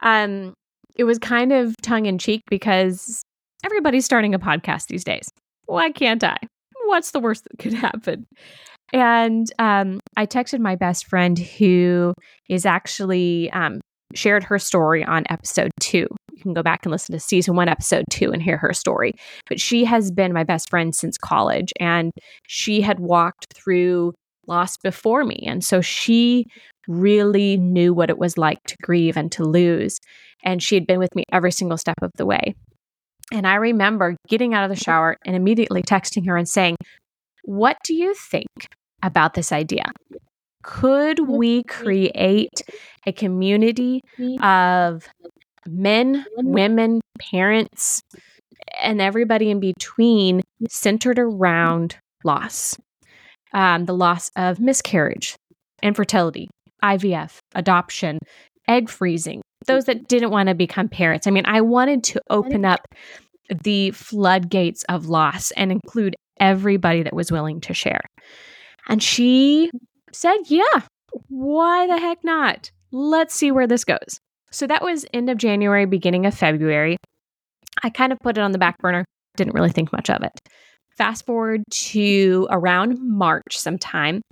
Um, 0.03 0.55
it 0.97 1.05
was 1.05 1.19
kind 1.19 1.53
of 1.53 1.75
tongue 1.83 2.07
in 2.07 2.19
cheek 2.19 2.43
because 2.51 3.23
everybody's 3.65 4.05
starting 4.05 4.35
a 4.35 4.39
podcast 4.39 4.87
these 4.87 5.05
days. 5.05 5.29
Why 5.67 5.91
can't 5.91 6.23
I? 6.23 6.37
What's 6.87 7.13
the 7.13 7.21
worst 7.21 7.45
that 7.45 7.59
could 7.59 7.73
happen? 7.75 8.27
And 8.93 9.51
um, 9.59 9.99
I 10.17 10.27
texted 10.27 10.61
my 10.61 10.77
best 10.77 11.07
friend 11.07 11.39
who 11.39 12.15
is 12.49 12.67
actually 12.67 13.51
um, 13.51 13.81
shared 14.15 14.45
her 14.45 14.59
story 14.59 15.05
on 15.05 15.25
episode 15.31 15.71
two. 15.81 16.07
You 16.33 16.43
can 16.43 16.53
go 16.53 16.63
back 16.63 16.81
and 16.85 16.93
listen 16.93 17.13
to 17.15 17.21
season 17.21 17.57
one, 17.57 17.69
episode 17.69 18.05
two, 18.11 18.31
and 18.31 18.43
hear 18.43 18.57
her 18.59 18.73
story. 18.73 19.13
But 19.49 19.61
she 19.61 19.85
has 19.85 20.11
been 20.11 20.33
my 20.33 20.45
best 20.45 20.69
friend 20.69 20.95
since 20.95 21.17
college, 21.17 21.73
and 21.81 22.13
she 22.47 22.81
had 22.81 23.01
walked 23.01 23.47
through 23.55 24.13
loss 24.47 24.77
before 24.77 25.25
me. 25.25 25.43
And 25.47 25.65
so 25.65 25.81
she 25.81 26.45
really 26.89 27.57
knew 27.57 27.93
what 27.95 28.11
it 28.11 28.19
was 28.19 28.39
like 28.39 28.59
to 28.67 28.77
grieve 28.83 29.17
and 29.17 29.31
to 29.33 29.45
lose. 29.45 29.99
And 30.43 30.63
she 30.63 30.75
had 30.75 30.87
been 30.87 30.99
with 30.99 31.15
me 31.15 31.25
every 31.33 31.53
single 31.53 31.79
step 31.79 31.97
of 32.03 32.11
the 32.17 32.27
way. 32.27 32.55
And 33.33 33.47
I 33.47 33.55
remember 33.55 34.17
getting 34.29 34.55
out 34.55 34.65
of 34.65 34.77
the 34.77 34.83
shower 34.83 35.17
and 35.25 35.35
immediately 35.35 35.83
texting 35.83 36.27
her 36.27 36.37
and 36.37 36.49
saying, 36.49 36.77
What 37.45 37.79
do 37.85 37.95
you 37.95 38.15
think 38.15 38.49
about 39.05 39.35
this 39.35 39.53
idea. 39.53 39.85
Could 40.63 41.29
we 41.29 41.63
create 41.65 42.63
a 43.07 43.13
community 43.13 44.01
of 44.41 45.07
men, 45.69 46.25
women, 46.39 47.01
parents, 47.21 48.01
and 48.81 49.01
everybody 49.01 49.51
in 49.51 49.61
between 49.61 50.41
centered 50.69 51.19
around 51.19 51.99
loss? 52.25 52.77
Um, 53.53 53.85
the 53.85 53.95
loss 53.95 54.31
of 54.37 54.59
miscarriage, 54.59 55.37
infertility, 55.83 56.49
IVF, 56.85 57.39
adoption, 57.55 58.19
egg 58.69 58.89
freezing, 58.89 59.43
those 59.67 59.87
that 59.87 60.09
didn't 60.09 60.31
want 60.31 60.49
to 60.49 60.55
become 60.55 60.89
parents. 60.89 61.27
I 61.27 61.31
mean, 61.31 61.47
I 61.47 61.61
wanted 61.61 62.05
to 62.05 62.21
open 62.31 62.65
up 62.65 62.87
the 63.63 63.91
floodgates 63.93 64.85
of 64.85 65.07
loss 65.07 65.51
and 65.53 65.73
include 65.73 66.15
everybody 66.39 67.03
that 67.03 67.15
was 67.15 67.33
willing 67.33 67.61
to 67.63 67.75
share. 67.75 68.01
And 68.89 69.03
she 69.03 69.71
said, 70.13 70.37
Yeah, 70.47 70.83
why 71.29 71.87
the 71.87 71.99
heck 71.99 72.23
not? 72.25 72.71
Let's 72.93 73.35
see 73.35 73.51
where 73.51 73.67
this 73.67 73.85
goes. 73.85 74.21
So 74.51 74.67
that 74.67 74.83
was 74.83 75.05
end 75.13 75.31
of 75.31 75.39
January, 75.39 75.85
beginning 75.85 76.27
of 76.27 76.35
February. 76.35 76.97
I 77.83 77.91
kind 77.91 78.13
of 78.13 78.19
put 78.21 78.39
it 78.39 78.41
on 78.41 78.53
the 78.53 78.59
back 78.59 78.79
burner, 78.79 79.05
didn't 79.37 79.55
really 79.55 79.73
think 79.73 79.93
much 79.93 80.11
of 80.11 80.23
it. 80.23 80.39
Fast 80.97 81.27
forward 81.27 81.63
to 81.71 82.47
around 82.51 82.99
March 83.01 83.57
sometime, 83.59 84.23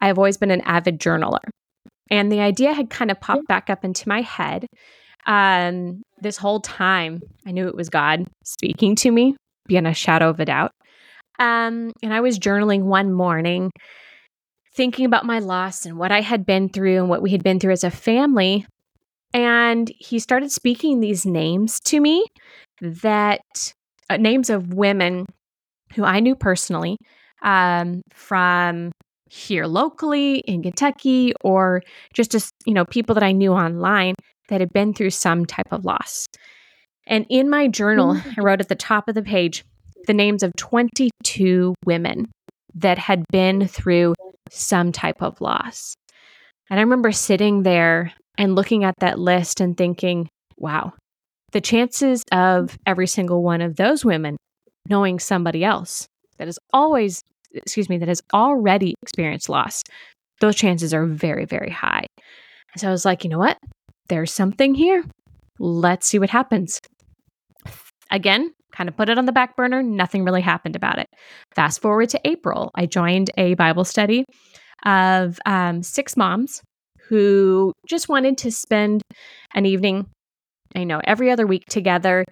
I 0.00 0.08
have 0.08 0.18
always 0.18 0.36
been 0.36 0.50
an 0.50 0.62
avid 0.62 0.98
journaler. 0.98 1.38
And 2.10 2.32
the 2.32 2.40
idea 2.40 2.72
had 2.72 2.90
kind 2.90 3.10
of 3.10 3.20
popped 3.20 3.46
back 3.46 3.70
up 3.70 3.84
into 3.84 4.08
my 4.08 4.22
head. 4.22 4.66
Um, 5.26 6.02
this 6.20 6.38
whole 6.38 6.60
time, 6.60 7.20
I 7.46 7.50
knew 7.52 7.68
it 7.68 7.74
was 7.74 7.90
God 7.90 8.26
speaking 8.44 8.96
to 8.96 9.10
me, 9.10 9.36
beyond 9.66 9.86
a 9.86 9.94
shadow 9.94 10.30
of 10.30 10.40
a 10.40 10.44
doubt. 10.46 10.72
Um, 11.38 11.92
and 12.02 12.12
I 12.12 12.20
was 12.20 12.38
journaling 12.38 12.84
one 12.84 13.12
morning, 13.12 13.70
thinking 14.74 15.04
about 15.04 15.26
my 15.26 15.38
loss 15.38 15.86
and 15.86 15.98
what 15.98 16.10
I 16.10 16.20
had 16.20 16.46
been 16.46 16.68
through 16.68 16.96
and 16.96 17.08
what 17.08 17.22
we 17.22 17.30
had 17.30 17.44
been 17.44 17.60
through 17.60 17.72
as 17.72 17.84
a 17.84 17.90
family. 17.90 18.66
And 19.34 19.92
he 19.98 20.18
started 20.18 20.50
speaking 20.50 21.00
these 21.00 21.26
names 21.26 21.78
to 21.86 22.00
me 22.00 22.24
that 22.80 23.42
uh, 24.08 24.16
names 24.16 24.50
of 24.50 24.72
women 24.72 25.26
who 25.94 26.04
I 26.04 26.20
knew 26.20 26.34
personally 26.34 26.96
um, 27.42 28.02
from 28.12 28.92
here 29.30 29.66
locally 29.66 30.38
in 30.38 30.62
Kentucky 30.62 31.32
or 31.42 31.82
just 32.14 32.30
just 32.30 32.52
you 32.66 32.74
know 32.74 32.84
people 32.84 33.14
that 33.14 33.24
I 33.24 33.32
knew 33.32 33.52
online 33.52 34.14
that 34.48 34.60
had 34.60 34.72
been 34.72 34.94
through 34.94 35.10
some 35.10 35.44
type 35.46 35.70
of 35.70 35.84
loss. 35.84 36.26
And 37.06 37.26
in 37.30 37.48
my 37.48 37.68
journal, 37.68 38.14
mm. 38.14 38.38
I 38.38 38.42
wrote 38.42 38.60
at 38.60 38.68
the 38.68 38.74
top 38.74 39.08
of 39.08 39.14
the 39.14 39.22
page, 39.22 39.64
the 40.06 40.14
names 40.14 40.42
of 40.42 40.52
22 40.56 41.74
women 41.84 42.26
that 42.74 42.98
had 42.98 43.24
been 43.30 43.66
through 43.66 44.14
some 44.50 44.92
type 44.92 45.20
of 45.20 45.40
loss. 45.40 45.94
And 46.70 46.78
I 46.78 46.82
remember 46.82 47.12
sitting 47.12 47.62
there 47.62 48.12
and 48.36 48.54
looking 48.54 48.84
at 48.84 48.94
that 49.00 49.18
list 49.18 49.60
and 49.60 49.76
thinking, 49.76 50.28
wow, 50.56 50.92
the 51.52 51.60
chances 51.60 52.22
of 52.30 52.76
every 52.86 53.06
single 53.06 53.42
one 53.42 53.62
of 53.62 53.76
those 53.76 54.04
women 54.04 54.36
knowing 54.88 55.18
somebody 55.18 55.64
else 55.64 56.06
that 56.38 56.48
is 56.48 56.58
always, 56.72 57.22
excuse 57.54 57.88
me, 57.88 57.98
that 57.98 58.08
has 58.08 58.22
already 58.32 58.94
experienced 59.02 59.48
loss, 59.48 59.82
those 60.40 60.56
chances 60.56 60.94
are 60.94 61.06
very, 61.06 61.44
very 61.44 61.70
high. 61.70 62.06
And 62.72 62.80
so 62.80 62.88
I 62.88 62.90
was 62.90 63.04
like, 63.04 63.24
you 63.24 63.30
know 63.30 63.38
what? 63.38 63.58
There's 64.08 64.32
something 64.32 64.74
here. 64.74 65.04
Let's 65.58 66.06
see 66.06 66.18
what 66.18 66.30
happens. 66.30 66.78
Again, 68.10 68.52
kind 68.72 68.88
of 68.88 68.96
put 68.96 69.08
it 69.08 69.18
on 69.18 69.26
the 69.26 69.32
back 69.32 69.56
burner. 69.56 69.82
Nothing 69.82 70.24
really 70.24 70.40
happened 70.40 70.76
about 70.76 70.98
it. 70.98 71.06
Fast 71.54 71.82
forward 71.82 72.08
to 72.10 72.20
April, 72.24 72.70
I 72.74 72.86
joined 72.86 73.30
a 73.36 73.54
Bible 73.54 73.84
study 73.84 74.24
of 74.84 75.38
um, 75.46 75.82
six 75.82 76.16
moms 76.16 76.62
who 77.08 77.72
just 77.86 78.08
wanted 78.08 78.38
to 78.38 78.52
spend 78.52 79.02
an 79.54 79.66
evening, 79.66 80.06
I 80.76 80.84
know, 80.84 81.00
every 81.04 81.30
other 81.30 81.46
week 81.46 81.64
together 81.68 82.24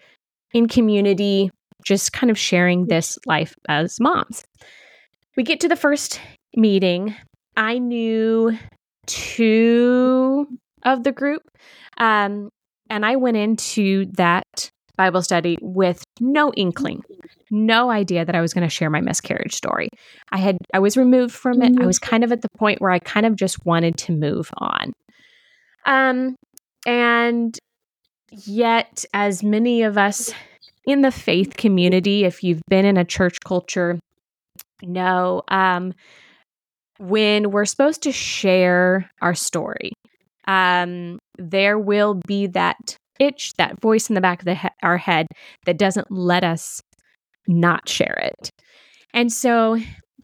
in 0.52 0.68
community, 0.68 1.50
just 1.84 2.12
kind 2.12 2.30
of 2.30 2.38
sharing 2.38 2.86
this 2.86 3.18
life 3.26 3.54
as 3.68 3.98
moms. 4.00 4.44
We 5.36 5.42
get 5.42 5.60
to 5.60 5.68
the 5.68 5.76
first 5.76 6.20
meeting. 6.54 7.14
I 7.56 7.78
knew 7.78 8.56
two 9.06 10.46
of 10.82 11.04
the 11.04 11.12
group. 11.12 11.42
Um, 11.98 12.50
and 12.88 13.04
I 13.04 13.16
went 13.16 13.36
into 13.36 14.06
that 14.16 14.70
Bible 14.96 15.22
study 15.22 15.58
with 15.60 16.02
no 16.20 16.52
inkling, 16.54 17.02
no 17.50 17.90
idea 17.90 18.24
that 18.24 18.34
I 18.34 18.40
was 18.40 18.54
going 18.54 18.66
to 18.66 18.70
share 18.70 18.88
my 18.88 19.00
miscarriage 19.00 19.54
story. 19.54 19.88
I 20.32 20.38
had 20.38 20.56
I 20.72 20.78
was 20.78 20.96
removed 20.96 21.34
from 21.34 21.60
it. 21.62 21.78
I 21.80 21.86
was 21.86 21.98
kind 21.98 22.24
of 22.24 22.32
at 22.32 22.40
the 22.40 22.48
point 22.56 22.80
where 22.80 22.90
I 22.90 22.98
kind 22.98 23.26
of 23.26 23.36
just 23.36 23.64
wanted 23.66 23.98
to 23.98 24.12
move 24.12 24.50
on. 24.56 24.92
Um 25.84 26.36
and 26.86 27.58
yet 28.30 29.04
as 29.12 29.42
many 29.42 29.82
of 29.82 29.98
us 29.98 30.32
in 30.86 31.02
the 31.02 31.10
faith 31.10 31.56
community, 31.56 32.24
if 32.24 32.42
you've 32.42 32.62
been 32.68 32.84
in 32.84 32.96
a 32.96 33.04
church 33.04 33.38
culture, 33.44 33.98
know 34.82 35.42
um 35.48 35.92
when 36.98 37.50
we're 37.50 37.64
supposed 37.64 38.02
to 38.02 38.12
share 38.12 39.10
our 39.20 39.34
story, 39.34 39.92
um, 40.48 41.18
there 41.38 41.78
will 41.78 42.14
be 42.26 42.46
that 42.48 42.96
itch, 43.18 43.52
that 43.58 43.80
voice 43.80 44.08
in 44.08 44.14
the 44.14 44.20
back 44.20 44.40
of 44.40 44.44
the 44.46 44.54
he- 44.54 44.68
our 44.82 44.98
head 44.98 45.26
that 45.66 45.78
doesn't 45.78 46.10
let 46.10 46.44
us 46.44 46.80
not 47.46 47.88
share 47.88 48.18
it. 48.22 48.50
And 49.14 49.32
so 49.32 49.78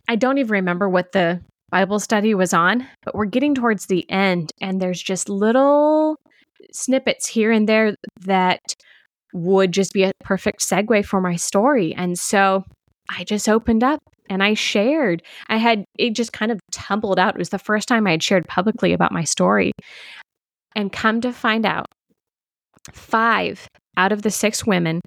I 0.09 0.17
don't 0.17 0.39
even 0.39 0.51
remember 0.51 0.89
what 0.89 1.13
the 1.13 1.41
Bible 1.71 1.99
study 1.99 2.35
was 2.35 2.53
on, 2.53 2.87
but 3.03 3.15
we're 3.15 3.25
getting 3.25 3.55
towards 3.55 3.87
the 3.87 4.09
end, 4.11 4.51
and 4.61 4.81
there's 4.81 5.03
just 5.03 5.29
little 5.29 6.17
snippets 6.73 7.27
here 7.27 7.51
and 7.51 7.69
there 7.69 7.97
that 8.25 8.61
would 9.35 9.73
just 9.73 9.93
be 9.93 10.03
a 10.05 10.13
perfect 10.23 10.61
segue 10.61 11.05
for 11.07 11.21
my 11.21 11.37
story. 11.37 11.95
And 11.95 12.19
so 12.19 12.65
I 13.09 13.25
just 13.25 13.49
opened 13.49 13.83
up 13.85 14.01
and 14.29 14.43
I 14.43 14.55
shared. 14.55 15.23
I 15.49 15.57
had 15.57 15.85
it 15.99 16.15
just 16.15 16.33
kind 16.33 16.53
of 16.53 16.61
tumbled 16.71 17.19
out. 17.19 17.35
It 17.35 17.39
was 17.39 17.51
the 17.51 17.59
first 17.59 17.89
time 17.89 18.07
I 18.07 18.13
had 18.13 18.23
shared 18.23 18.47
publicly 18.47 18.93
about 18.93 19.13
my 19.13 19.25
story. 19.25 19.73
And 20.75 20.91
come 20.91 21.21
to 21.21 21.33
find 21.33 21.67
out, 21.67 21.87
five 22.93 23.69
out 23.97 24.13
of 24.13 24.23
the 24.23 24.31
six 24.31 24.67
women 24.67 25.01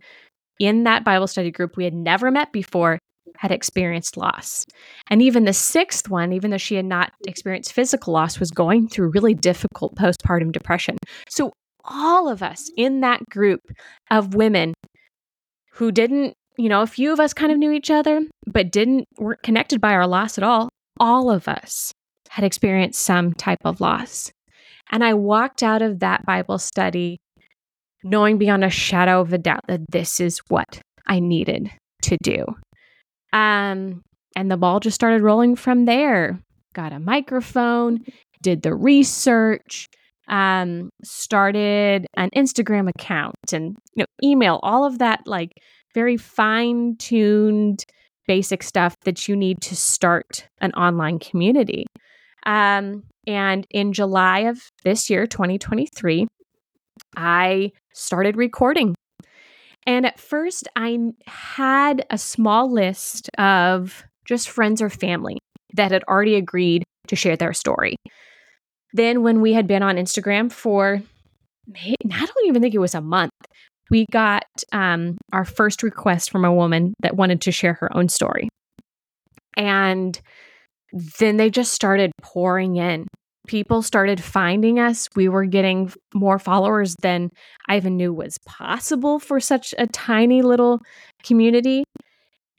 in 0.60 0.84
that 0.84 1.04
Bible 1.04 1.28
study 1.28 1.52
group 1.52 1.75
we 1.75 1.84
had 1.84 1.94
never 1.94 2.32
met 2.32 2.52
before 2.52 3.00
had 3.38 3.52
experienced 3.52 4.18
loss. 4.18 4.66
And 5.10 5.22
even 5.22 5.46
the 5.46 5.54
sixth 5.54 6.10
one, 6.10 6.32
even 6.32 6.52
though 6.52 6.58
she 6.58 6.75
had 6.75 6.86
not 6.86 7.12
experienced 7.28 7.74
physical 7.74 8.14
loss, 8.14 8.40
was 8.40 8.52
going 8.52 8.88
through 8.88 9.12
really 9.12 9.34
difficult 9.34 9.96
postpartum 9.96 10.52
depression. 10.52 10.98
So, 11.30 11.52
all 11.84 12.28
of 12.28 12.42
us 12.42 12.72
in 12.78 13.02
that 13.02 13.30
group 13.30 13.62
of 14.10 14.34
women 14.34 14.74
who 15.74 15.92
didn't, 15.92 16.34
you 16.58 16.70
know, 16.70 16.82
a 16.82 16.88
few 16.88 17.12
of 17.12 17.20
us 17.20 17.34
kind 17.34 17.52
of 17.52 17.58
knew 17.58 17.72
each 17.72 17.92
other, 17.92 18.22
but 18.48 18.72
didn't, 18.72 19.06
weren't 19.18 19.44
connected 19.44 19.82
by 19.82 19.94
our 19.94 20.08
loss 20.08 20.38
at 20.38 20.44
all, 20.44 20.70
all 21.00 21.30
of 21.30 21.48
us 21.48 21.92
had 22.30 22.46
experienced 22.46 23.02
some 23.02 23.34
type 23.34 23.60
of 23.66 23.82
loss. 23.82 24.32
And 24.92 25.04
I 25.04 25.14
walked 25.14 25.64
out 25.64 25.82
of 25.82 26.00
that 26.00 26.26
Bible 26.26 26.58
study 26.58 27.18
knowing 28.04 28.38
beyond 28.38 28.64
a 28.64 28.70
shadow 28.70 29.20
of 29.22 29.34
a 29.34 29.38
doubt 29.38 29.62
that 29.68 29.82
this 29.90 30.20
is 30.20 30.40
what 30.48 30.80
I 31.08 31.20
needed 31.20 31.72
to 32.04 32.18
do. 32.22 32.46
Um, 33.34 34.04
and 34.36 34.52
the 34.52 34.58
ball 34.58 34.80
just 34.80 34.96
started 34.96 35.22
rolling 35.22 35.56
from 35.56 35.86
there. 35.86 36.40
got 36.74 36.94
a 36.94 37.00
microphone, 37.00 38.06
did 38.42 38.62
the 38.62 38.76
research, 38.76 39.88
um, 40.28 40.90
started 41.04 42.06
an 42.16 42.30
Instagram 42.36 42.90
account 42.90 43.36
and 43.54 43.76
you 43.96 44.04
know, 44.04 44.06
email, 44.24 44.60
all 44.62 44.86
of 44.86 45.00
that 45.00 45.22
like 45.26 45.52
very 45.96 46.18
fine 46.18 46.96
tuned 46.98 47.86
basic 48.28 48.62
stuff 48.62 48.96
that 49.06 49.28
you 49.28 49.36
need 49.36 49.62
to 49.62 49.75
start 49.75 50.48
an 50.60 50.72
online 50.74 51.18
community. 51.18 51.86
Um, 52.46 53.04
and 53.25 53.66
in 53.72 53.94
July 53.94 54.40
of 54.40 54.60
this 54.84 55.10
year, 55.10 55.25
2023, 55.25 56.28
I 57.18 57.72
started 57.94 58.38
recording. 58.38 58.94
And 59.88 60.06
at 60.06 60.20
first, 60.20 60.68
I 60.75 60.98
had 61.28 62.06
a 62.10 62.18
small 62.18 62.72
list 62.72 63.30
of 63.38 64.04
just 64.25 64.50
friends 64.50 64.82
or 64.82 64.90
family 64.90 65.38
that 65.74 65.92
had 65.92 66.04
already 66.04 66.36
agreed 66.36 66.84
to 67.08 67.16
share 67.16 67.38
their 67.38 67.54
story. 67.54 67.96
Then, 68.94 69.24
when 69.24 69.42
we 69.42 69.54
had 69.54 69.68
been 69.68 69.84
on 69.84 69.98
Instagram 69.98 70.52
for, 70.52 71.02
I 71.75 71.96
don't 72.04 72.48
even 72.48 72.62
think 72.62 72.74
it 72.74 72.80
was 72.80 72.96
a 72.96 73.02
month, 73.02 73.32
we 73.89 74.06
got 74.12 74.46
um, 74.72 75.18
our 75.32 75.46
first 75.46 75.84
request 75.84 76.32
from 76.32 76.46
a 76.46 76.54
woman 76.54 76.94
that 77.01 77.15
wanted 77.15 77.42
to 77.42 77.51
share 77.51 77.74
her 77.74 77.96
own 77.96 78.10
story. 78.10 78.50
And 79.58 80.20
then 81.20 81.38
they 81.38 81.50
just 81.50 81.74
started 81.74 82.12
pouring 82.22 82.77
in. 82.77 83.08
People 83.48 83.82
started 83.82 84.24
finding 84.24 84.80
us. 84.80 85.08
We 85.15 85.30
were 85.30 85.46
getting 85.46 85.94
more 86.13 86.39
followers 86.39 86.96
than 87.01 87.30
I 87.68 87.77
even 87.77 87.96
knew 87.96 88.12
was 88.13 88.38
possible 88.46 89.20
for 89.20 89.39
such 89.39 89.74
a 89.77 89.88
tiny 89.88 90.42
little 90.42 90.80
community. 91.24 91.84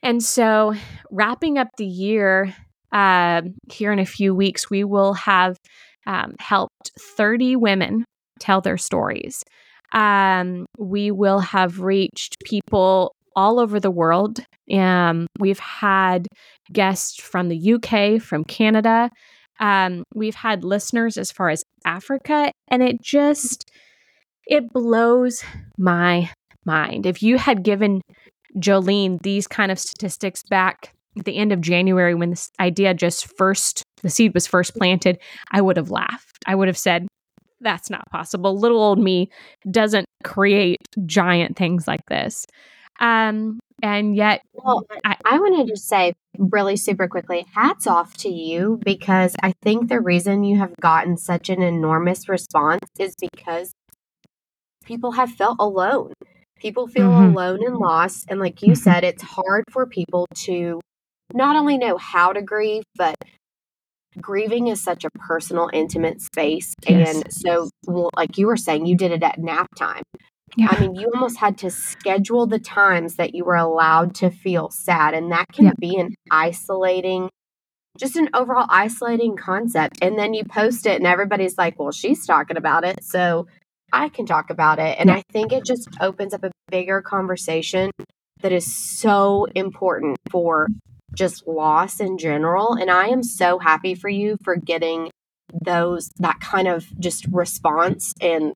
And 0.01 0.23
so, 0.23 0.75
wrapping 1.11 1.57
up 1.57 1.67
the 1.77 1.85
year 1.85 2.55
uh, 2.91 3.41
here 3.69 3.91
in 3.91 3.99
a 3.99 4.05
few 4.05 4.33
weeks, 4.33 4.69
we 4.69 4.83
will 4.83 5.13
have 5.13 5.57
um, 6.05 6.35
helped 6.39 6.91
30 7.17 7.57
women 7.57 8.05
tell 8.39 8.61
their 8.61 8.77
stories. 8.77 9.43
Um, 9.93 10.65
we 10.77 11.11
will 11.11 11.39
have 11.39 11.79
reached 11.79 12.37
people 12.43 13.15
all 13.35 13.59
over 13.59 13.79
the 13.79 13.91
world. 13.91 14.39
Um, 14.71 15.27
we've 15.39 15.59
had 15.59 16.27
guests 16.73 17.21
from 17.21 17.49
the 17.49 17.73
UK, 17.73 18.21
from 18.21 18.43
Canada. 18.43 19.09
Um, 19.59 20.03
we've 20.13 20.35
had 20.35 20.63
listeners 20.63 21.17
as 21.17 21.31
far 21.31 21.49
as 21.49 21.63
Africa, 21.85 22.51
and 22.67 22.83
it 22.83 23.01
just 23.01 23.69
it 24.45 24.71
blows 24.71 25.43
my 25.77 26.29
mind. 26.65 27.05
If 27.05 27.21
you 27.21 27.37
had 27.37 27.63
given 27.63 28.01
Jolene 28.57 29.21
these 29.21 29.47
kind 29.47 29.71
of 29.71 29.79
statistics 29.79 30.41
back 30.49 30.93
at 31.17 31.25
the 31.25 31.37
end 31.37 31.51
of 31.51 31.61
January 31.61 32.15
when 32.15 32.31
this 32.31 32.49
idea 32.59 32.93
just 32.93 33.35
first 33.37 33.83
the 34.03 34.09
seed 34.09 34.33
was 34.33 34.47
first 34.47 34.75
planted, 34.75 35.19
I 35.51 35.61
would 35.61 35.77
have 35.77 35.89
laughed. 35.89 36.37
I 36.45 36.55
would 36.55 36.67
have 36.67 36.77
said, 36.77 37.07
that's 37.61 37.89
not 37.89 38.09
possible. 38.11 38.57
Little 38.57 38.81
old 38.81 38.99
me 38.99 39.29
doesn't 39.69 40.07
create 40.23 40.77
giant 41.05 41.57
things 41.57 41.87
like 41.87 42.05
this. 42.07 42.45
Um, 42.99 43.59
and 43.83 44.15
yet, 44.15 44.41
well, 44.53 44.85
I, 45.05 45.17
I 45.23 45.39
wanted 45.39 45.67
to 45.67 45.73
just 45.73 45.87
say 45.87 46.13
really 46.37 46.75
super 46.75 47.07
quickly 47.07 47.45
hats 47.53 47.85
off 47.85 48.15
to 48.17 48.29
you 48.29 48.79
because 48.83 49.35
I 49.43 49.53
think 49.61 49.87
the 49.87 50.01
reason 50.01 50.43
you 50.43 50.57
have 50.57 50.75
gotten 50.81 51.17
such 51.17 51.49
an 51.49 51.61
enormous 51.61 52.27
response 52.27 52.87
is 52.97 53.13
because 53.19 53.71
people 54.83 55.11
have 55.11 55.31
felt 55.31 55.57
alone. 55.59 56.13
People 56.59 56.87
feel 56.87 57.09
mm-hmm. 57.09 57.35
alone 57.35 57.59
and 57.63 57.77
lost. 57.77 58.25
And 58.29 58.39
like 58.39 58.63
you 58.63 58.73
mm-hmm. 58.73 58.81
said, 58.81 59.03
it's 59.03 59.21
hard 59.21 59.63
for 59.69 59.85
people 59.85 60.25
to 60.45 60.81
not 61.33 61.55
only 61.55 61.77
know 61.77 61.97
how 61.97 62.33
to 62.33 62.41
grieve, 62.41 62.83
but 62.95 63.15
grieving 64.21 64.67
is 64.67 64.81
such 64.81 65.05
a 65.05 65.09
personal, 65.11 65.69
intimate 65.73 66.21
space. 66.21 66.73
Yes. 66.87 67.15
And 67.15 67.33
so, 67.33 67.69
well, 67.85 68.09
like 68.15 68.37
you 68.37 68.47
were 68.47 68.57
saying, 68.57 68.85
you 68.85 68.95
did 68.95 69.11
it 69.11 69.23
at 69.23 69.39
nap 69.39 69.67
time. 69.75 70.03
Yeah. 70.55 70.67
I 70.71 70.79
mean, 70.79 70.95
you 70.95 71.11
almost 71.13 71.37
had 71.37 71.57
to 71.59 71.69
schedule 71.69 72.47
the 72.47 72.59
times 72.59 73.15
that 73.15 73.35
you 73.35 73.43
were 73.43 73.55
allowed 73.55 74.15
to 74.15 74.29
feel 74.29 74.69
sad. 74.69 75.13
And 75.13 75.31
that 75.31 75.45
can 75.53 75.65
yeah. 75.65 75.73
be 75.79 75.97
an 75.97 76.15
isolating, 76.31 77.29
just 77.97 78.15
an 78.15 78.29
overall 78.33 78.65
isolating 78.69 79.35
concept. 79.35 79.97
And 80.01 80.17
then 80.17 80.33
you 80.33 80.45
post 80.45 80.85
it, 80.85 80.97
and 80.97 81.05
everybody's 81.05 81.57
like, 81.57 81.77
well, 81.77 81.91
she's 81.91 82.25
talking 82.25 82.57
about 82.57 82.85
it. 82.85 83.03
So 83.03 83.47
I 83.91 84.09
can 84.09 84.25
talk 84.25 84.49
about 84.49 84.79
it. 84.79 84.97
And 84.99 85.09
yeah. 85.09 85.17
I 85.17 85.23
think 85.31 85.51
it 85.51 85.65
just 85.65 85.89
opens 85.99 86.33
up 86.33 86.43
a 86.43 86.51
bigger 86.69 87.01
conversation 87.01 87.91
that 88.41 88.51
is 88.51 88.73
so 88.73 89.47
important 89.55 90.17
for 90.29 90.67
just 91.15 91.47
loss 91.47 91.99
in 91.99 92.17
general. 92.17 92.73
And 92.73 92.91
I 92.91 93.07
am 93.07 93.23
so 93.23 93.59
happy 93.59 93.95
for 93.95 94.09
you 94.09 94.37
for 94.43 94.55
getting 94.55 95.09
those, 95.63 96.09
that 96.17 96.39
kind 96.39 96.67
of 96.67 96.85
just 96.99 97.25
response 97.31 98.13
and 98.21 98.53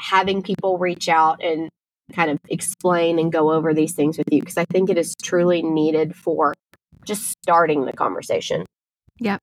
having 0.00 0.42
people 0.42 0.78
reach 0.78 1.08
out 1.08 1.42
and 1.42 1.68
kind 2.12 2.30
of 2.30 2.38
explain 2.48 3.18
and 3.18 3.32
go 3.32 3.52
over 3.52 3.74
these 3.74 3.94
things 3.94 4.18
with 4.18 4.28
you 4.30 4.40
because 4.40 4.56
I 4.56 4.64
think 4.64 4.90
it 4.90 4.98
is 4.98 5.14
truly 5.22 5.62
needed 5.62 6.14
for 6.14 6.54
just 7.04 7.34
starting 7.42 7.84
the 7.84 7.92
conversation. 7.92 8.64
Yep. 9.18 9.40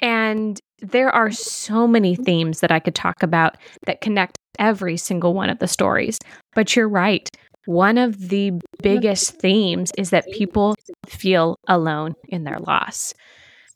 And 0.00 0.58
there 0.80 1.10
are 1.10 1.30
so 1.30 1.86
many 1.86 2.14
themes 2.14 2.60
that 2.60 2.70
I 2.70 2.78
could 2.78 2.94
talk 2.94 3.22
about 3.22 3.56
that 3.86 4.00
connect 4.00 4.38
every 4.58 4.96
single 4.96 5.34
one 5.34 5.50
of 5.50 5.58
the 5.58 5.68
stories. 5.68 6.18
But 6.54 6.76
you're 6.76 6.88
right 6.88 7.28
one 7.68 7.98
of 7.98 8.30
the 8.30 8.52
biggest 8.82 9.38
themes 9.40 9.92
is 9.98 10.08
that 10.08 10.24
people 10.32 10.74
feel 11.06 11.58
alone 11.68 12.14
in 12.26 12.44
their 12.44 12.58
loss. 12.58 13.12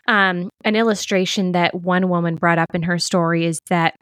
Um, 0.08 0.48
an 0.64 0.76
illustration 0.76 1.52
that 1.52 1.74
one 1.74 2.08
woman 2.08 2.36
brought 2.36 2.56
up 2.56 2.74
in 2.74 2.84
her 2.84 2.98
story 2.98 3.44
is 3.44 3.60
that 3.68 3.94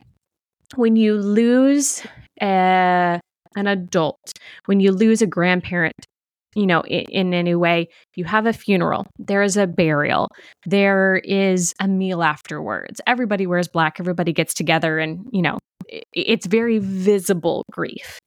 when 0.77 0.95
you 0.95 1.17
lose 1.17 2.07
a, 2.41 3.21
an 3.57 3.67
adult, 3.67 4.33
when 4.67 4.79
you 4.79 4.93
lose 4.93 5.23
a 5.23 5.27
grandparent, 5.27 6.07
you 6.55 6.67
know, 6.67 6.81
in, 6.83 7.05
in, 7.11 7.35
any 7.35 7.55
way, 7.55 7.89
you 8.17 8.25
have 8.25 8.47
a 8.47 8.53
funeral, 8.53 9.07
there 9.19 9.43
is 9.43 9.57
a 9.57 9.67
burial, 9.67 10.29
there 10.67 11.17
is 11.25 11.75
a 11.81 11.87
meal 11.87 12.23
afterwards. 12.23 13.01
Everybody 13.07 13.47
wears 13.47 13.69
black, 13.69 14.01
everybody 14.01 14.33
gets 14.33 14.55
together, 14.55 14.99
and, 14.99 15.27
you 15.33 15.43
know, 15.43 15.59
it's 16.13 16.47
very 16.47 16.79
visible 16.79 17.65
grief. 17.71 18.19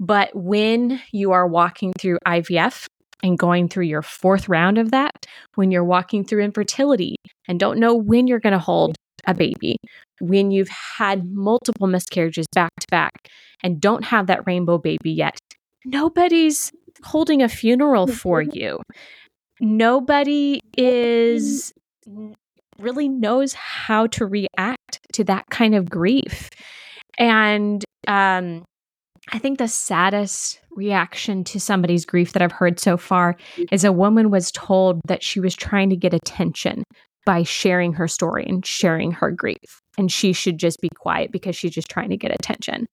But 0.00 0.30
when 0.34 1.00
you 1.12 1.32
are 1.32 1.46
walking 1.46 1.92
through 1.98 2.18
IVF 2.26 2.86
and 3.22 3.38
going 3.38 3.68
through 3.68 3.86
your 3.86 4.02
fourth 4.02 4.48
round 4.48 4.78
of 4.78 4.90
that, 4.90 5.26
when 5.54 5.70
you're 5.70 5.84
walking 5.84 6.24
through 6.24 6.42
infertility 6.42 7.16
and 7.48 7.60
don't 7.60 7.78
know 7.78 7.94
when 7.94 8.26
you're 8.26 8.40
going 8.40 8.52
to 8.52 8.58
hold 8.58 8.96
a 9.26 9.34
baby, 9.34 9.76
when 10.20 10.50
you've 10.50 10.68
had 10.68 11.24
multiple 11.24 11.86
miscarriages 11.86 12.46
back 12.54 12.70
to 12.80 12.86
back 12.90 13.28
and 13.62 13.80
don't 13.80 14.04
have 14.04 14.26
that 14.26 14.46
rainbow 14.46 14.78
baby 14.78 15.10
yet, 15.10 15.38
nobody's 15.84 16.72
holding 17.02 17.42
a 17.42 17.48
funeral 17.48 18.06
for 18.06 18.42
you. 18.42 18.80
Nobody 19.60 20.60
is 20.76 21.72
really 22.78 23.08
knows 23.08 23.52
how 23.54 24.06
to 24.08 24.26
react 24.26 25.00
to 25.12 25.24
that 25.24 25.44
kind 25.50 25.74
of 25.74 25.88
grief. 25.88 26.50
And 27.18 27.84
um, 28.08 28.64
I 29.32 29.38
think 29.38 29.58
the 29.58 29.68
saddest 29.68 30.60
reaction 30.72 31.44
to 31.44 31.60
somebody's 31.60 32.04
grief 32.04 32.32
that 32.32 32.42
I've 32.42 32.52
heard 32.52 32.80
so 32.80 32.96
far 32.96 33.36
is 33.70 33.84
a 33.84 33.92
woman 33.92 34.30
was 34.30 34.50
told 34.50 35.00
that 35.06 35.22
she 35.22 35.40
was 35.40 35.54
trying 35.54 35.90
to 35.90 35.96
get 35.96 36.12
attention 36.12 36.82
by 37.24 37.42
sharing 37.42 37.94
her 37.94 38.08
story 38.08 38.44
and 38.46 38.66
sharing 38.66 39.12
her 39.12 39.30
grief. 39.30 39.80
And 39.96 40.10
she 40.10 40.32
should 40.32 40.58
just 40.58 40.80
be 40.80 40.90
quiet 40.96 41.32
because 41.32 41.56
she's 41.56 41.72
just 41.72 41.88
trying 41.88 42.10
to 42.10 42.16
get 42.16 42.32
attention. 42.32 42.86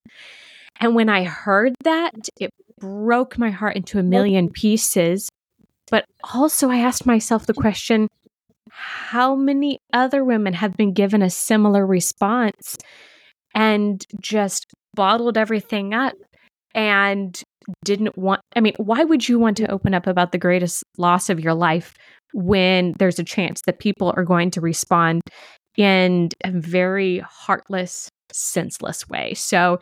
And 0.80 0.96
when 0.96 1.10
I 1.10 1.24
heard 1.26 1.74
that, 1.84 2.14
it 2.40 2.52
broke 2.82 3.38
my 3.38 3.52
heart 3.52 3.78
into 3.78 4.00
a 4.00 4.04
million 4.04 4.50
pieces. 4.50 5.30
But 5.89 6.06
also, 6.34 6.70
I 6.70 6.78
asked 6.78 7.06
myself 7.06 7.46
the 7.46 7.54
question 7.54 8.08
how 8.72 9.36
many 9.36 9.78
other 9.94 10.24
women 10.24 10.54
have 10.54 10.76
been 10.76 10.94
given 10.94 11.22
a 11.22 11.30
similar 11.30 11.86
response 11.86 12.78
and 13.54 14.04
just 14.20 14.65
bottled 14.96 15.38
everything 15.38 15.94
up 15.94 16.13
and 16.74 17.41
didn't 17.86 18.17
want 18.17 18.41
I 18.56 18.60
mean, 18.62 18.74
why 18.78 19.04
would 19.04 19.28
you 19.30 19.38
want 19.38 19.58
to 19.58 19.72
open 19.72 19.94
up 19.94 20.08
about 20.08 20.32
the 20.32 20.38
greatest 20.38 20.84
loss 20.98 21.30
of 21.30 21.39
your 21.39 21.54
life 21.54 21.94
when 22.34 22.94
there's 22.98 23.20
a 23.20 23.24
chance 23.24 23.62
that 23.65 23.80
people 23.80 24.13
are 24.15 24.24
going 24.24 24.52
to 24.52 24.62
respond 24.62 25.22
in 25.78 26.30
a 26.44 26.52
very 26.52 27.20
heartless, 27.20 28.10
senseless 28.32 29.08
way? 29.08 29.34
So, 29.36 29.80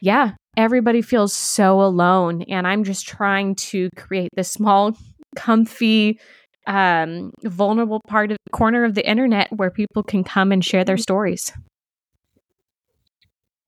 yeah, 0.00 0.32
everybody 0.56 1.02
feels 1.02 1.32
so 1.32 1.80
alone 1.82 2.42
and 2.42 2.66
I'm 2.66 2.84
just 2.84 3.06
trying 3.06 3.54
to 3.56 3.90
create 3.96 4.30
this 4.34 4.50
small 4.50 4.96
comfy 5.36 6.18
um 6.66 7.30
vulnerable 7.44 8.00
part 8.08 8.32
of 8.32 8.38
the 8.44 8.50
corner 8.50 8.84
of 8.84 8.94
the 8.94 9.08
internet 9.08 9.48
where 9.52 9.70
people 9.70 10.02
can 10.02 10.24
come 10.24 10.50
and 10.50 10.64
share 10.64 10.84
their 10.84 10.96
stories. 10.96 11.52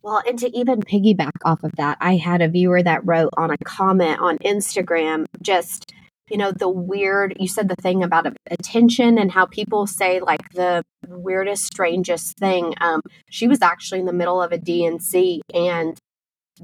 Well, 0.02 0.22
and 0.26 0.38
to 0.38 0.56
even 0.56 0.80
piggyback 0.80 1.32
off 1.44 1.62
of 1.64 1.72
that, 1.76 1.98
I 2.00 2.16
had 2.16 2.40
a 2.40 2.48
viewer 2.48 2.82
that 2.82 3.04
wrote 3.04 3.30
on 3.36 3.50
a 3.50 3.58
comment 3.58 4.20
on 4.20 4.38
Instagram 4.38 5.26
just 5.42 5.92
you 6.30 6.36
know, 6.36 6.52
the 6.52 6.68
weird, 6.68 7.36
you 7.38 7.48
said 7.48 7.68
the 7.68 7.76
thing 7.76 8.02
about 8.02 8.26
attention 8.50 9.18
and 9.18 9.32
how 9.32 9.46
people 9.46 9.86
say 9.86 10.20
like 10.20 10.50
the 10.52 10.82
weirdest, 11.06 11.64
strangest 11.64 12.36
thing. 12.38 12.74
Um, 12.80 13.00
she 13.30 13.48
was 13.48 13.62
actually 13.62 14.00
in 14.00 14.06
the 14.06 14.12
middle 14.12 14.42
of 14.42 14.52
a 14.52 14.58
D&C 14.58 15.42
and 15.54 15.98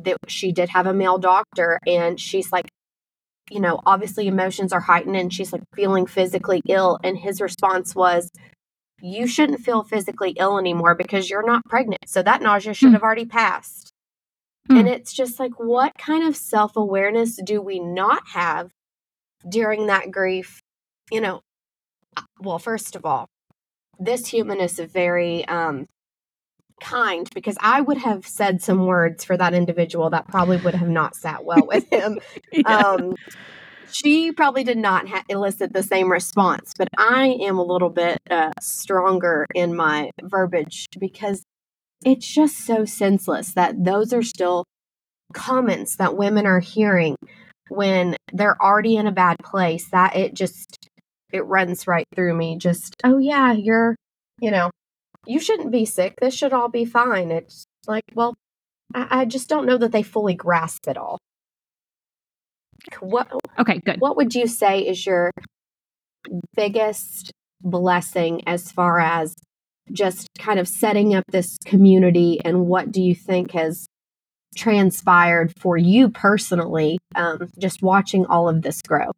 that 0.02 0.16
she 0.28 0.52
did 0.52 0.68
have 0.70 0.86
a 0.86 0.94
male 0.94 1.18
doctor 1.18 1.78
and 1.86 2.20
she's 2.20 2.50
like, 2.52 2.66
you 3.50 3.60
know, 3.60 3.80
obviously 3.84 4.26
emotions 4.26 4.72
are 4.72 4.80
heightened 4.80 5.16
and 5.16 5.32
she's 5.32 5.52
like 5.52 5.62
feeling 5.74 6.06
physically 6.06 6.62
ill. 6.68 6.98
And 7.04 7.16
his 7.16 7.40
response 7.40 7.94
was, 7.94 8.30
you 9.00 9.26
shouldn't 9.26 9.60
feel 9.60 9.82
physically 9.84 10.34
ill 10.38 10.58
anymore 10.58 10.94
because 10.94 11.28
you're 11.28 11.46
not 11.46 11.64
pregnant. 11.66 12.08
So 12.08 12.22
that 12.22 12.40
nausea 12.40 12.72
should 12.72 12.90
mm. 12.90 12.94
have 12.94 13.02
already 13.02 13.26
passed. 13.26 13.92
Mm. 14.70 14.80
And 14.80 14.88
it's 14.88 15.12
just 15.12 15.38
like, 15.38 15.52
what 15.58 15.92
kind 15.98 16.26
of 16.26 16.36
self 16.36 16.76
awareness 16.76 17.38
do 17.44 17.60
we 17.60 17.80
not 17.80 18.22
have 18.28 18.70
during 19.46 19.88
that 19.88 20.10
grief? 20.10 20.60
You 21.10 21.20
know, 21.20 21.40
uh, 22.16 22.22
well, 22.40 22.58
first 22.58 22.96
of 22.96 23.04
all, 23.04 23.26
this 23.98 24.26
human 24.26 24.60
is 24.60 24.78
very 24.78 25.46
um, 25.46 25.86
kind 26.80 27.28
because 27.34 27.56
I 27.60 27.80
would 27.80 27.98
have 27.98 28.26
said 28.26 28.62
some 28.62 28.86
words 28.86 29.24
for 29.24 29.36
that 29.36 29.54
individual 29.54 30.10
that 30.10 30.28
probably 30.28 30.58
would 30.58 30.74
have 30.74 30.88
not 30.88 31.16
sat 31.16 31.44
well 31.44 31.66
with 31.66 31.88
him. 31.92 32.18
yeah. 32.52 32.68
um, 32.68 33.14
she 33.92 34.32
probably 34.32 34.64
did 34.64 34.78
not 34.78 35.08
ha- 35.08 35.24
elicit 35.28 35.72
the 35.72 35.82
same 35.82 36.10
response, 36.10 36.72
but 36.76 36.88
I 36.98 37.36
am 37.42 37.58
a 37.58 37.64
little 37.64 37.90
bit 37.90 38.18
uh, 38.28 38.50
stronger 38.60 39.46
in 39.54 39.74
my 39.74 40.10
verbiage 40.22 40.86
because 40.98 41.44
it's 42.04 42.26
just 42.26 42.58
so 42.58 42.84
senseless 42.84 43.54
that 43.54 43.84
those 43.84 44.12
are 44.12 44.22
still 44.22 44.64
comments 45.32 45.96
that 45.96 46.16
women 46.16 46.46
are 46.46 46.60
hearing 46.60 47.16
when 47.68 48.16
they're 48.32 48.60
already 48.62 48.96
in 48.96 49.06
a 49.06 49.12
bad 49.12 49.36
place 49.42 49.88
that 49.90 50.14
it 50.16 50.34
just 50.34 50.88
it 51.32 51.44
runs 51.46 51.86
right 51.86 52.06
through 52.14 52.34
me 52.34 52.56
just 52.56 52.94
oh 53.04 53.18
yeah 53.18 53.52
you're 53.52 53.96
you 54.38 54.50
know 54.50 54.70
you 55.26 55.40
shouldn't 55.40 55.70
be 55.70 55.84
sick 55.84 56.14
this 56.20 56.34
should 56.34 56.52
all 56.52 56.68
be 56.68 56.84
fine 56.84 57.30
it's 57.30 57.64
like 57.86 58.04
well 58.14 58.34
i, 58.94 59.20
I 59.20 59.24
just 59.24 59.48
don't 59.48 59.66
know 59.66 59.78
that 59.78 59.92
they 59.92 60.02
fully 60.02 60.34
grasp 60.34 60.88
it 60.88 60.96
all 60.96 61.18
what 63.00 63.30
okay 63.58 63.80
good 63.84 64.00
what 64.00 64.16
would 64.16 64.34
you 64.34 64.46
say 64.46 64.80
is 64.80 65.06
your 65.06 65.30
biggest 66.54 67.32
blessing 67.62 68.42
as 68.46 68.70
far 68.70 69.00
as 69.00 69.34
just 69.92 70.28
kind 70.38 70.58
of 70.58 70.68
setting 70.68 71.14
up 71.14 71.24
this 71.28 71.56
community 71.64 72.40
and 72.44 72.66
what 72.66 72.90
do 72.90 73.02
you 73.02 73.14
think 73.14 73.52
has 73.52 73.86
transpired 74.56 75.52
for 75.58 75.76
you 75.76 76.08
personally, 76.08 76.98
um, 77.14 77.50
just 77.58 77.82
watching 77.82 78.24
all 78.26 78.48
of 78.48 78.62
this 78.62 78.80
grow? 78.82 79.10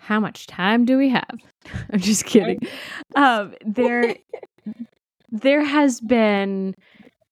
How 0.00 0.20
much 0.20 0.46
time 0.46 0.84
do 0.84 0.96
we 0.96 1.10
have? 1.10 1.38
I'm 1.92 2.00
just 2.00 2.24
kidding. 2.26 2.60
Um, 3.16 3.54
there, 3.66 4.14
there 5.30 5.64
has 5.64 6.00
been 6.00 6.74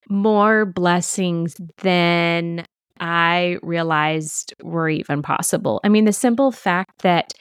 more 0.09 0.65
blessings 0.65 1.57
than 1.79 2.65
I 3.01 3.59
realized 3.63 4.55
were 4.63 4.89
even 4.89 5.23
possible. 5.23 5.81
I 5.85 5.89
mean, 5.89 6.05
the 6.05 6.13
simple 6.13 6.51
fact 6.51 7.03
that 7.03 7.33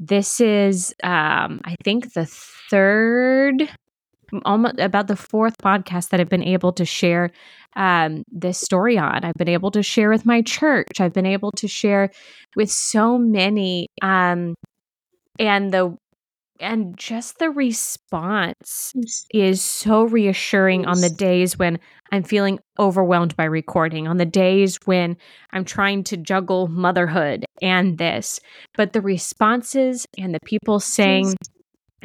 this 0.00 0.40
is, 0.40 0.94
um, 1.02 1.60
I 1.64 1.76
think, 1.84 2.12
the 2.12 2.26
third 2.70 3.70
almost 4.44 4.78
about 4.80 5.06
the 5.06 5.16
fourth 5.16 5.56
podcast 5.58 6.10
that 6.10 6.20
I've 6.20 6.28
been 6.28 6.42
able 6.42 6.72
to 6.72 6.84
share 6.84 7.30
um, 7.76 8.24
this 8.30 8.60
story 8.60 8.98
on. 8.98 9.24
I've 9.24 9.34
been 9.34 9.48
able 9.48 9.70
to 9.70 9.82
share 9.82 10.10
with 10.10 10.26
my 10.26 10.42
church. 10.42 11.00
I've 11.00 11.12
been 11.12 11.26
able 11.26 11.52
to 11.52 11.68
share 11.68 12.10
with 12.56 12.70
so 12.70 13.18
many, 13.18 13.88
um, 14.02 14.54
and 15.38 15.72
the 15.72 15.96
and 16.60 16.96
just 16.96 17.38
the 17.38 17.50
response 17.50 18.92
is 19.32 19.62
so 19.62 20.04
reassuring 20.04 20.86
on 20.86 21.00
the 21.00 21.10
days 21.10 21.58
when 21.58 21.78
I'm 22.12 22.22
feeling 22.22 22.58
overwhelmed 22.78 23.36
by 23.36 23.44
recording, 23.44 24.06
on 24.06 24.16
the 24.16 24.26
days 24.26 24.78
when 24.84 25.16
I'm 25.52 25.64
trying 25.64 26.04
to 26.04 26.16
juggle 26.16 26.68
motherhood 26.68 27.44
and 27.60 27.98
this. 27.98 28.40
But 28.76 28.92
the 28.92 29.00
responses 29.00 30.06
and 30.18 30.34
the 30.34 30.40
people 30.44 30.80
saying, 30.80 31.34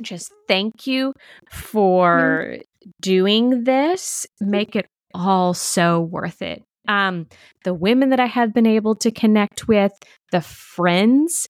just 0.02 0.32
thank 0.48 0.88
you 0.88 1.14
for 1.50 2.58
doing 3.00 3.64
this 3.64 4.26
make 4.40 4.76
it 4.76 4.88
all 5.14 5.54
so 5.54 6.02
worth 6.02 6.42
it. 6.42 6.64
Um 6.88 7.28
the 7.64 7.74
women 7.74 8.10
that 8.10 8.20
i 8.20 8.26
have 8.26 8.54
been 8.54 8.66
able 8.66 8.96
to 8.96 9.12
connect 9.12 9.68
with 9.68 9.92
the 10.32 10.42
friends 10.42 11.48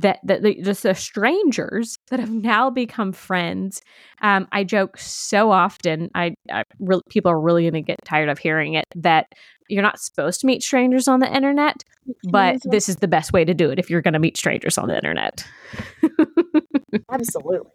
that, 0.00 0.18
that 0.24 0.42
the, 0.42 0.60
just 0.62 0.82
the 0.82 0.94
strangers 0.94 1.96
that 2.10 2.20
have 2.20 2.30
now 2.30 2.70
become 2.70 3.12
friends. 3.12 3.80
Um 4.20 4.48
i 4.52 4.64
joke 4.64 4.98
so 4.98 5.50
often 5.50 6.10
i, 6.14 6.34
I 6.50 6.64
re- 6.78 7.00
people 7.08 7.30
are 7.30 7.40
really 7.40 7.62
going 7.62 7.74
to 7.74 7.82
get 7.82 8.04
tired 8.04 8.28
of 8.28 8.38
hearing 8.38 8.74
it 8.74 8.86
that 8.96 9.26
you're 9.68 9.82
not 9.82 9.98
supposed 9.98 10.40
to 10.40 10.46
meet 10.46 10.62
strangers 10.62 11.08
on 11.08 11.20
the 11.20 11.34
internet 11.34 11.82
but 12.24 12.60
this 12.64 12.88
is 12.88 12.96
the 12.96 13.08
best 13.08 13.32
way 13.32 13.44
to 13.44 13.54
do 13.54 13.70
it 13.70 13.78
if 13.78 13.90
you're 13.90 14.02
going 14.02 14.14
to 14.14 14.20
meet 14.20 14.36
strangers 14.36 14.78
on 14.78 14.88
the 14.88 14.96
internet. 14.96 15.46
Absolutely. 17.10 17.70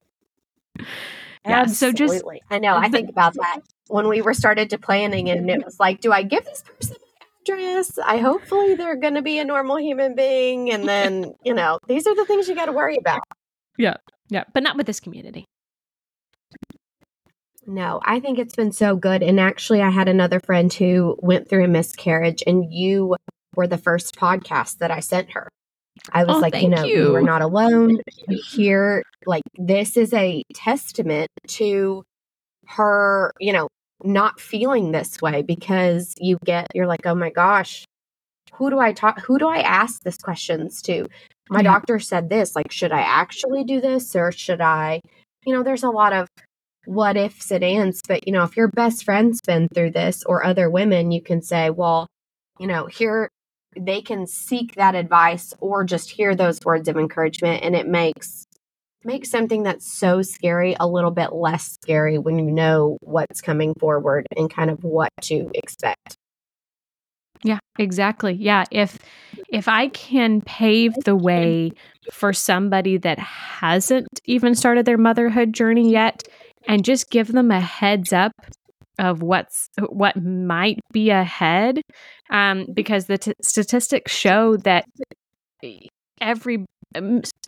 Yeah, 1.46 1.66
so 1.66 1.92
just 1.92 2.24
I 2.52 2.60
know. 2.60 2.76
I 2.76 2.90
think 2.90 3.10
about 3.10 3.34
that 3.36 3.62
when 3.88 4.08
we 4.08 4.22
were 4.22 4.34
started 4.34 4.70
to 4.72 4.78
planning, 4.78 5.30
and 5.30 5.50
it 5.50 5.64
was 5.64 5.80
like, 5.80 6.02
do 6.02 6.12
I 6.12 6.22
give 6.22 6.46
this 6.46 6.64
person 6.64 6.98
my 7.48 7.54
address? 7.54 7.98
I 8.04 8.18
hopefully 8.18 8.76
they're 8.76 8.96
going 8.96 9.16
to 9.16 9.22
be 9.22 9.40
a 9.40 9.46
normal 9.46 9.78
human 9.78 10.16
being, 10.16 10.72
and 10.72 10.88
then 10.90 11.34
you 11.44 11.54
know, 11.54 11.80
these 11.88 12.08
are 12.08 12.16
the 12.16 12.26
things 12.26 12.48
you 12.48 12.56
got 12.56 12.66
to 12.66 12.72
worry 12.72 12.98
about. 12.98 13.22
Yeah, 13.78 13.98
yeah, 14.30 14.44
but 14.54 14.64
not 14.64 14.78
with 14.78 14.86
this 14.86 15.00
community. 15.00 15.46
No, 17.66 18.00
I 18.04 18.20
think 18.20 18.40
it's 18.40 18.56
been 18.56 18.72
so 18.72 18.96
good. 18.96 19.22
And 19.22 19.40
actually, 19.40 19.82
I 19.82 19.92
had 19.92 20.08
another 20.08 20.40
friend 20.40 20.74
who 20.74 21.18
went 21.20 21.48
through 21.48 21.66
a 21.66 21.68
miscarriage, 21.68 22.44
and 22.48 22.74
you 22.74 23.16
were 23.56 23.68
the 23.68 23.78
first 23.78 24.16
podcast 24.16 24.78
that 24.78 24.90
I 24.90 25.02
sent 25.02 25.32
her. 25.32 25.50
I 26.12 26.24
was 26.24 26.38
oh, 26.38 26.40
like, 26.40 26.56
you 26.56 26.70
know, 26.70 26.84
you. 26.84 27.12
we're 27.12 27.22
not 27.22 27.42
alone 27.42 27.98
here. 28.28 29.04
Like, 29.26 29.44
this 29.58 29.98
is 29.98 30.14
a 30.14 30.44
testament 30.54 31.30
to 31.48 32.04
her, 32.68 33.34
you 33.40 33.54
know, 33.54 33.68
not 34.04 34.40
feeling 34.40 34.92
this 34.92 35.22
way 35.22 35.42
because 35.42 36.14
you 36.18 36.38
get, 36.46 36.68
you're 36.74 36.88
like, 36.88 37.06
oh 37.06 37.16
my 37.16 37.30
gosh, 37.30 37.86
who 38.54 38.70
do 38.70 38.80
I 38.80 38.94
talk, 38.94 39.20
who 39.22 39.38
do 39.38 39.48
I 39.48 39.60
ask 39.60 40.02
this 40.04 40.18
questions 40.18 40.82
to? 40.84 41.08
My 41.50 41.60
yeah. 41.60 41.72
doctor 41.74 42.00
said 42.00 42.30
this, 42.30 42.56
like, 42.56 42.72
should 42.72 42.92
I 42.92 43.02
actually 43.02 43.64
do 43.64 43.82
this 43.82 44.16
or 44.16 44.32
should 44.32 44.62
I, 44.62 45.02
you 45.46 45.54
know, 45.54 45.64
there's 45.64 45.84
a 45.84 45.90
lot 45.90 46.14
of 46.14 46.28
what 46.86 47.18
ifs 47.18 47.52
and 47.52 47.64
ands, 47.64 48.02
but, 48.08 48.26
you 48.28 48.34
know, 48.34 48.44
if 48.44 48.56
your 48.56 48.68
best 48.68 49.04
friend's 49.04 49.42
been 49.42 49.68
through 49.74 49.92
this 49.92 50.24
or 50.24 50.44
other 50.44 50.70
women, 50.70 51.12
you 51.12 51.22
can 51.22 51.42
say, 51.42 51.70
well, 51.70 52.08
you 52.60 52.68
know, 52.68 52.86
here 52.86 53.30
they 53.78 54.02
can 54.02 54.26
seek 54.26 54.76
that 54.76 54.96
advice 54.96 55.54
or 55.60 55.84
just 55.84 56.10
hear 56.10 56.36
those 56.36 56.60
words 56.66 56.88
of 56.88 56.98
encouragement 56.98 57.64
and 57.64 57.76
it 57.76 57.88
makes 57.88 58.46
makes 59.04 59.30
something 59.30 59.64
that's 59.64 59.92
so 59.92 60.22
scary 60.22 60.76
a 60.80 60.88
little 60.88 61.12
bit 61.12 61.34
less 61.34 61.78
scary 61.82 62.18
when 62.18 62.40
you 62.40 62.52
know 62.52 62.98
what's 63.02 63.42
coming 63.42 63.74
forward 63.80 64.28
and 64.36 64.50
kind 64.50 64.70
of 64.70 64.84
what 64.84 65.10
to 65.22 65.50
expect. 65.54 66.18
Yeah, 67.44 67.60
exactly. 67.78 68.34
Yeah, 68.34 68.66
if 68.70 69.00
if 69.50 69.68
I 69.68 69.88
can 69.90 70.42
pave 70.42 70.94
the 71.06 71.16
way 71.16 71.72
for 72.12 72.34
somebody 72.34 72.98
that 72.98 73.18
hasn't 73.18 74.08
even 74.26 74.56
started 74.56 74.86
their 74.86 74.98
motherhood 74.98 75.54
journey 75.54 75.92
yet 75.92 76.24
and 76.68 76.84
just 76.84 77.10
give 77.10 77.32
them 77.32 77.52
a 77.52 77.62
heads 77.62 78.12
up 78.12 78.34
of 79.00 79.22
what's 79.22 79.70
what 79.88 80.22
might 80.22 80.80
be 80.92 81.10
ahead 81.10 81.82
um, 82.30 82.66
because 82.74 83.06
the 83.06 83.18
t- 83.18 83.34
statistics 83.42 84.12
show 84.12 84.58
that 84.58 84.86
every 86.20 86.66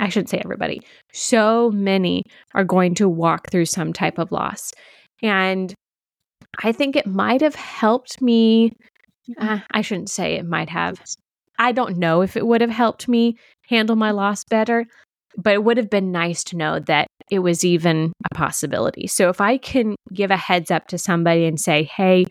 I 0.01 0.09
shouldn't 0.09 0.29
say 0.29 0.41
everybody 0.43 0.81
so 1.13 1.71
many 1.71 2.23
are 2.53 2.65
going 2.65 2.95
to 2.95 3.07
walk 3.07 3.49
through 3.49 3.65
some 3.65 3.93
type 3.93 4.17
of 4.17 4.31
loss 4.31 4.71
and 5.21 5.73
I 6.63 6.73
think 6.73 6.95
it 6.95 7.07
might 7.07 7.41
have 7.41 7.55
helped 7.55 8.21
me 8.21 8.73
uh, 9.37 9.59
I 9.71 9.81
shouldn't 9.81 10.09
say 10.09 10.33
it 10.35 10.45
might 10.45 10.69
have 10.69 11.01
I 11.57 11.71
don't 11.71 11.97
know 11.97 12.21
if 12.21 12.35
it 12.35 12.45
would 12.45 12.61
have 12.61 12.71
helped 12.71 13.07
me 13.07 13.37
handle 13.69 13.95
my 13.95 14.11
loss 14.11 14.43
better 14.43 14.85
but 15.37 15.53
it 15.53 15.63
would 15.63 15.77
have 15.77 15.89
been 15.89 16.11
nice 16.11 16.43
to 16.45 16.57
know 16.57 16.79
that 16.79 17.07
it 17.29 17.39
was 17.39 17.63
even 17.63 18.11
a 18.29 18.35
possibility. 18.35 19.07
So 19.07 19.29
if 19.29 19.39
I 19.39 19.57
can 19.57 19.95
give 20.13 20.31
a 20.31 20.37
heads 20.37 20.69
up 20.69 20.87
to 20.87 20.97
somebody 20.97 21.45
and 21.45 21.59
say, 21.59 21.83
hey, 21.83 22.25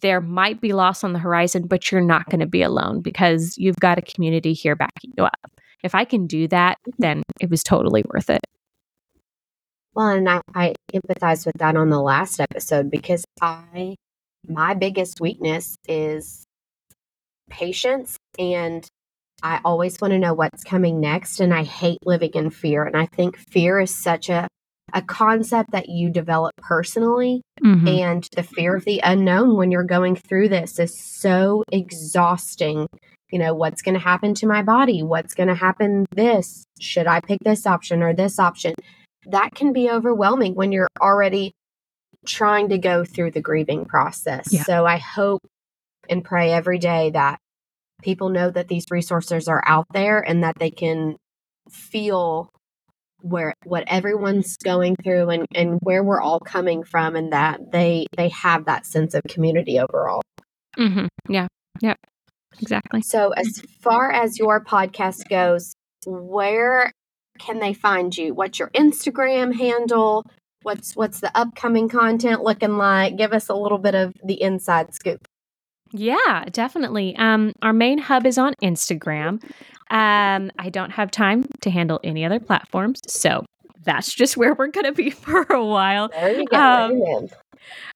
there 0.00 0.20
might 0.20 0.60
be 0.60 0.72
loss 0.72 1.04
on 1.04 1.12
the 1.12 1.18
horizon, 1.18 1.66
but 1.66 1.90
you're 1.90 2.00
not 2.00 2.28
going 2.28 2.40
to 2.40 2.46
be 2.46 2.62
alone 2.62 3.00
because 3.00 3.56
you've 3.56 3.76
got 3.76 3.98
a 3.98 4.02
community 4.02 4.52
here 4.52 4.76
backing 4.76 5.12
you 5.16 5.24
up. 5.24 5.50
If 5.82 5.94
I 5.94 6.04
can 6.04 6.26
do 6.26 6.48
that, 6.48 6.76
then 6.98 7.22
it 7.40 7.50
was 7.50 7.62
totally 7.62 8.04
worth 8.12 8.30
it. 8.30 8.40
Well, 9.94 10.08
and 10.08 10.28
I, 10.28 10.40
I 10.54 10.74
empathize 10.94 11.44
with 11.44 11.56
that 11.58 11.76
on 11.76 11.90
the 11.90 12.00
last 12.00 12.40
episode 12.40 12.90
because 12.90 13.24
I, 13.40 13.96
my 14.48 14.74
biggest 14.74 15.20
weakness 15.20 15.76
is 15.86 16.44
patience 17.50 18.16
and 18.38 18.86
I 19.42 19.60
always 19.64 20.00
want 20.00 20.12
to 20.12 20.18
know 20.18 20.34
what's 20.34 20.64
coming 20.64 21.00
next. 21.00 21.40
And 21.40 21.52
I 21.52 21.64
hate 21.64 21.98
living 22.04 22.30
in 22.34 22.50
fear. 22.50 22.84
And 22.84 22.96
I 22.96 23.06
think 23.06 23.36
fear 23.36 23.80
is 23.80 23.94
such 23.94 24.28
a, 24.30 24.46
a 24.92 25.02
concept 25.02 25.72
that 25.72 25.88
you 25.88 26.10
develop 26.10 26.52
personally. 26.58 27.42
Mhm. 27.62 27.88
And 27.88 28.28
the 28.34 28.44
fear 28.44 28.76
of 28.76 28.84
the 28.84 29.00
unknown 29.02 29.56
when 29.56 29.70
you're 29.70 29.82
going 29.84 30.16
through 30.16 30.48
this 30.48 30.78
is 30.78 30.98
so 30.98 31.64
exhausting. 31.72 32.86
You 33.32 33.38
know, 33.38 33.54
what's 33.54 33.82
going 33.82 33.94
to 33.94 34.00
happen 34.00 34.34
to 34.34 34.46
my 34.46 34.62
body? 34.62 35.02
What's 35.02 35.34
going 35.34 35.48
to 35.48 35.54
happen 35.54 36.06
this? 36.14 36.64
Should 36.80 37.06
I 37.06 37.20
pick 37.20 37.40
this 37.42 37.66
option 37.66 38.02
or 38.02 38.14
this 38.14 38.38
option? 38.38 38.74
That 39.26 39.54
can 39.54 39.72
be 39.72 39.90
overwhelming 39.90 40.54
when 40.54 40.70
you're 40.70 40.88
already 41.00 41.52
trying 42.26 42.68
to 42.68 42.78
go 42.78 43.04
through 43.04 43.30
the 43.32 43.40
grieving 43.40 43.84
process. 43.86 44.52
Yeah. 44.52 44.62
So 44.64 44.86
I 44.86 44.98
hope 44.98 45.40
and 46.08 46.22
pray 46.24 46.52
every 46.52 46.78
day 46.78 47.10
that 47.10 47.38
people 48.02 48.28
know 48.28 48.50
that 48.50 48.68
these 48.68 48.84
resources 48.90 49.48
are 49.48 49.62
out 49.66 49.86
there 49.92 50.20
and 50.20 50.44
that 50.44 50.56
they 50.58 50.70
can 50.70 51.16
feel 51.70 52.50
where 53.20 53.54
what 53.64 53.84
everyone's 53.86 54.56
going 54.56 54.96
through 54.96 55.30
and, 55.30 55.46
and 55.54 55.78
where 55.80 56.02
we're 56.02 56.20
all 56.20 56.40
coming 56.40 56.82
from 56.82 57.14
and 57.14 57.32
that 57.32 57.70
they 57.70 58.06
they 58.16 58.28
have 58.30 58.64
that 58.64 58.84
sense 58.84 59.14
of 59.14 59.22
community 59.28 59.78
overall. 59.78 60.22
Mhm. 60.76 61.08
Yeah. 61.28 61.46
Yep. 61.80 61.96
Exactly. 62.60 63.02
So 63.02 63.30
as 63.30 63.62
far 63.80 64.10
as 64.10 64.38
your 64.38 64.62
podcast 64.64 65.28
goes, 65.28 65.74
where 66.06 66.92
can 67.38 67.58
they 67.58 67.72
find 67.72 68.16
you? 68.16 68.34
What's 68.34 68.58
your 68.58 68.70
Instagram 68.70 69.54
handle? 69.54 70.24
What's 70.62 70.94
what's 70.94 71.20
the 71.20 71.36
upcoming 71.36 71.88
content 71.88 72.42
looking 72.42 72.76
like? 72.76 73.16
Give 73.16 73.32
us 73.32 73.48
a 73.48 73.54
little 73.54 73.78
bit 73.78 73.94
of 73.94 74.14
the 74.24 74.40
inside 74.40 74.94
scoop. 74.94 75.26
Yeah, 75.92 76.44
definitely. 76.50 77.14
Um, 77.16 77.52
our 77.62 77.72
main 77.72 77.98
hub 77.98 78.26
is 78.26 78.38
on 78.38 78.54
Instagram. 78.62 79.42
Um, 79.90 80.50
I 80.58 80.70
don't 80.70 80.90
have 80.90 81.10
time 81.10 81.46
to 81.60 81.70
handle 81.70 82.00
any 82.02 82.24
other 82.24 82.40
platforms, 82.40 83.00
so 83.06 83.44
that's 83.84 84.14
just 84.14 84.36
where 84.36 84.54
we're 84.54 84.68
going 84.68 84.86
to 84.86 84.92
be 84.92 85.10
for 85.10 85.42
a 85.50 85.64
while. 85.64 86.08
There 86.08 86.40
you 86.40 86.46
go. 86.46 86.56
Um. 86.56 87.28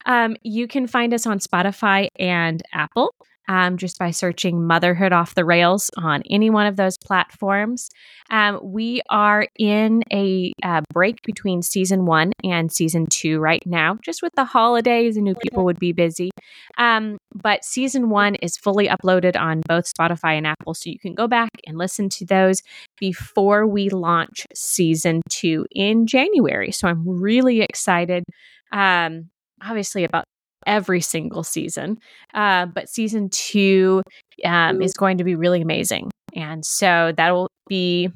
Um, 0.05 0.37
you 0.43 0.67
can 0.67 0.87
find 0.87 1.13
us 1.13 1.25
on 1.25 1.39
Spotify 1.39 2.07
and 2.17 2.61
Apple 2.73 3.13
um, 3.47 3.77
just 3.77 3.97
by 3.97 4.11
searching 4.11 4.65
Motherhood 4.65 5.13
Off 5.13 5.35
the 5.35 5.45
Rails 5.45 5.89
on 5.97 6.21
any 6.29 6.49
one 6.49 6.67
of 6.67 6.75
those 6.75 6.97
platforms. 6.97 7.89
Um, 8.29 8.59
we 8.61 9.01
are 9.09 9.47
in 9.57 10.03
a 10.11 10.51
uh, 10.63 10.81
break 10.93 11.21
between 11.23 11.61
season 11.61 12.05
one 12.05 12.33
and 12.43 12.71
season 12.71 13.07
two 13.09 13.39
right 13.39 13.63
now, 13.65 13.97
just 14.03 14.21
with 14.21 14.33
the 14.35 14.45
holidays. 14.45 15.15
and 15.15 15.23
new 15.23 15.35
people 15.35 15.63
would 15.65 15.79
be 15.79 15.93
busy. 15.93 16.29
Um, 16.77 17.17
but 17.33 17.63
season 17.63 18.09
one 18.09 18.35
is 18.35 18.57
fully 18.57 18.87
uploaded 18.87 19.39
on 19.39 19.61
both 19.67 19.91
Spotify 19.91 20.37
and 20.37 20.47
Apple, 20.47 20.73
so 20.73 20.89
you 20.89 20.99
can 20.99 21.13
go 21.13 21.27
back 21.27 21.49
and 21.65 21.77
listen 21.77 22.09
to 22.09 22.25
those 22.25 22.61
before 22.99 23.65
we 23.65 23.89
launch 23.89 24.45
season 24.53 25.21
two 25.29 25.65
in 25.71 26.05
January. 26.07 26.71
So 26.71 26.87
I'm 26.87 27.07
really 27.07 27.61
excited. 27.61 28.23
Um, 28.71 29.29
obviously 29.63 30.03
about 30.03 30.25
every 30.67 31.01
single 31.01 31.43
season. 31.43 31.97
Uh, 32.33 32.67
but 32.67 32.89
season 32.89 33.29
two 33.29 34.03
um, 34.45 34.81
is 34.81 34.93
going 34.93 35.17
to 35.17 35.23
be 35.23 35.35
really 35.35 35.61
amazing. 35.61 36.11
And 36.35 36.63
so 36.63 37.13
that 37.17 37.31
will 37.31 37.49
be 37.67 38.09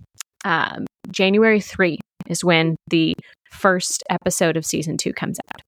um, 0.45 0.85
January 1.09 1.59
3 1.59 1.97
is 2.27 2.43
when 2.43 2.75
the 2.89 3.15
first 3.49 4.03
episode 4.09 4.57
of 4.57 4.65
season 4.65 4.97
two 4.97 5.13
comes 5.13 5.39
out. 5.51 5.61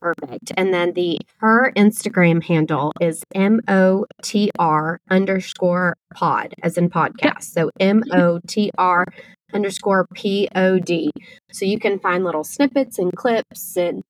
Perfect. 0.00 0.52
And 0.56 0.72
then 0.72 0.94
the 0.94 1.18
her 1.40 1.72
Instagram 1.76 2.42
handle 2.42 2.92
is 3.02 3.22
M 3.34 3.60
O 3.68 4.06
T 4.22 4.50
R 4.58 4.98
underscore 5.10 5.94
pod 6.14 6.54
as 6.62 6.78
in 6.78 6.88
podcast. 6.88 7.42
So 7.42 7.70
M 7.78 8.02
O 8.10 8.40
T 8.48 8.70
R 8.78 9.04
underscore 9.52 10.06
P 10.14 10.48
O 10.54 10.78
D. 10.78 11.10
So 11.52 11.66
you 11.66 11.78
can 11.78 11.98
find 11.98 12.24
little 12.24 12.44
snippets 12.44 12.98
and 12.98 13.12
clips 13.14 13.76
and 13.76 14.02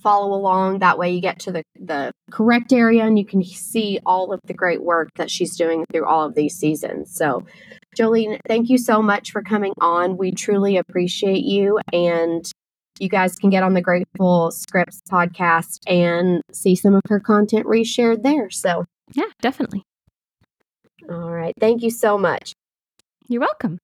follow 0.00 0.34
along. 0.34 0.78
That 0.78 0.98
way 0.98 1.10
you 1.12 1.20
get 1.20 1.38
to 1.40 1.52
the, 1.52 1.62
the 1.78 2.12
correct 2.30 2.72
area 2.72 3.04
and 3.04 3.18
you 3.18 3.26
can 3.26 3.42
see 3.44 3.98
all 4.06 4.32
of 4.32 4.40
the 4.46 4.54
great 4.54 4.82
work 4.82 5.10
that 5.16 5.30
she's 5.30 5.56
doing 5.56 5.84
through 5.92 6.06
all 6.06 6.26
of 6.26 6.34
these 6.34 6.54
seasons. 6.56 7.14
So 7.14 7.44
Jolene, 7.96 8.38
thank 8.48 8.70
you 8.70 8.78
so 8.78 9.02
much 9.02 9.30
for 9.32 9.42
coming 9.42 9.74
on. 9.80 10.16
We 10.16 10.32
truly 10.32 10.76
appreciate 10.76 11.44
you 11.44 11.78
and 11.92 12.44
you 12.98 13.08
guys 13.08 13.36
can 13.36 13.50
get 13.50 13.62
on 13.62 13.74
the 13.74 13.80
Grateful 13.82 14.50
Scripts 14.50 15.00
podcast 15.10 15.78
and 15.86 16.42
see 16.52 16.74
some 16.76 16.94
of 16.94 17.02
her 17.08 17.20
content 17.20 17.66
reshared 17.66 18.22
there. 18.22 18.48
So, 18.50 18.84
Yeah, 19.14 19.24
definitely. 19.40 19.82
all 21.10 21.30
right. 21.30 21.54
Thank 21.58 21.82
you 21.82 21.90
so 21.90 22.16
much. 22.16 22.52
You're 23.28 23.40
welcome. 23.40 23.78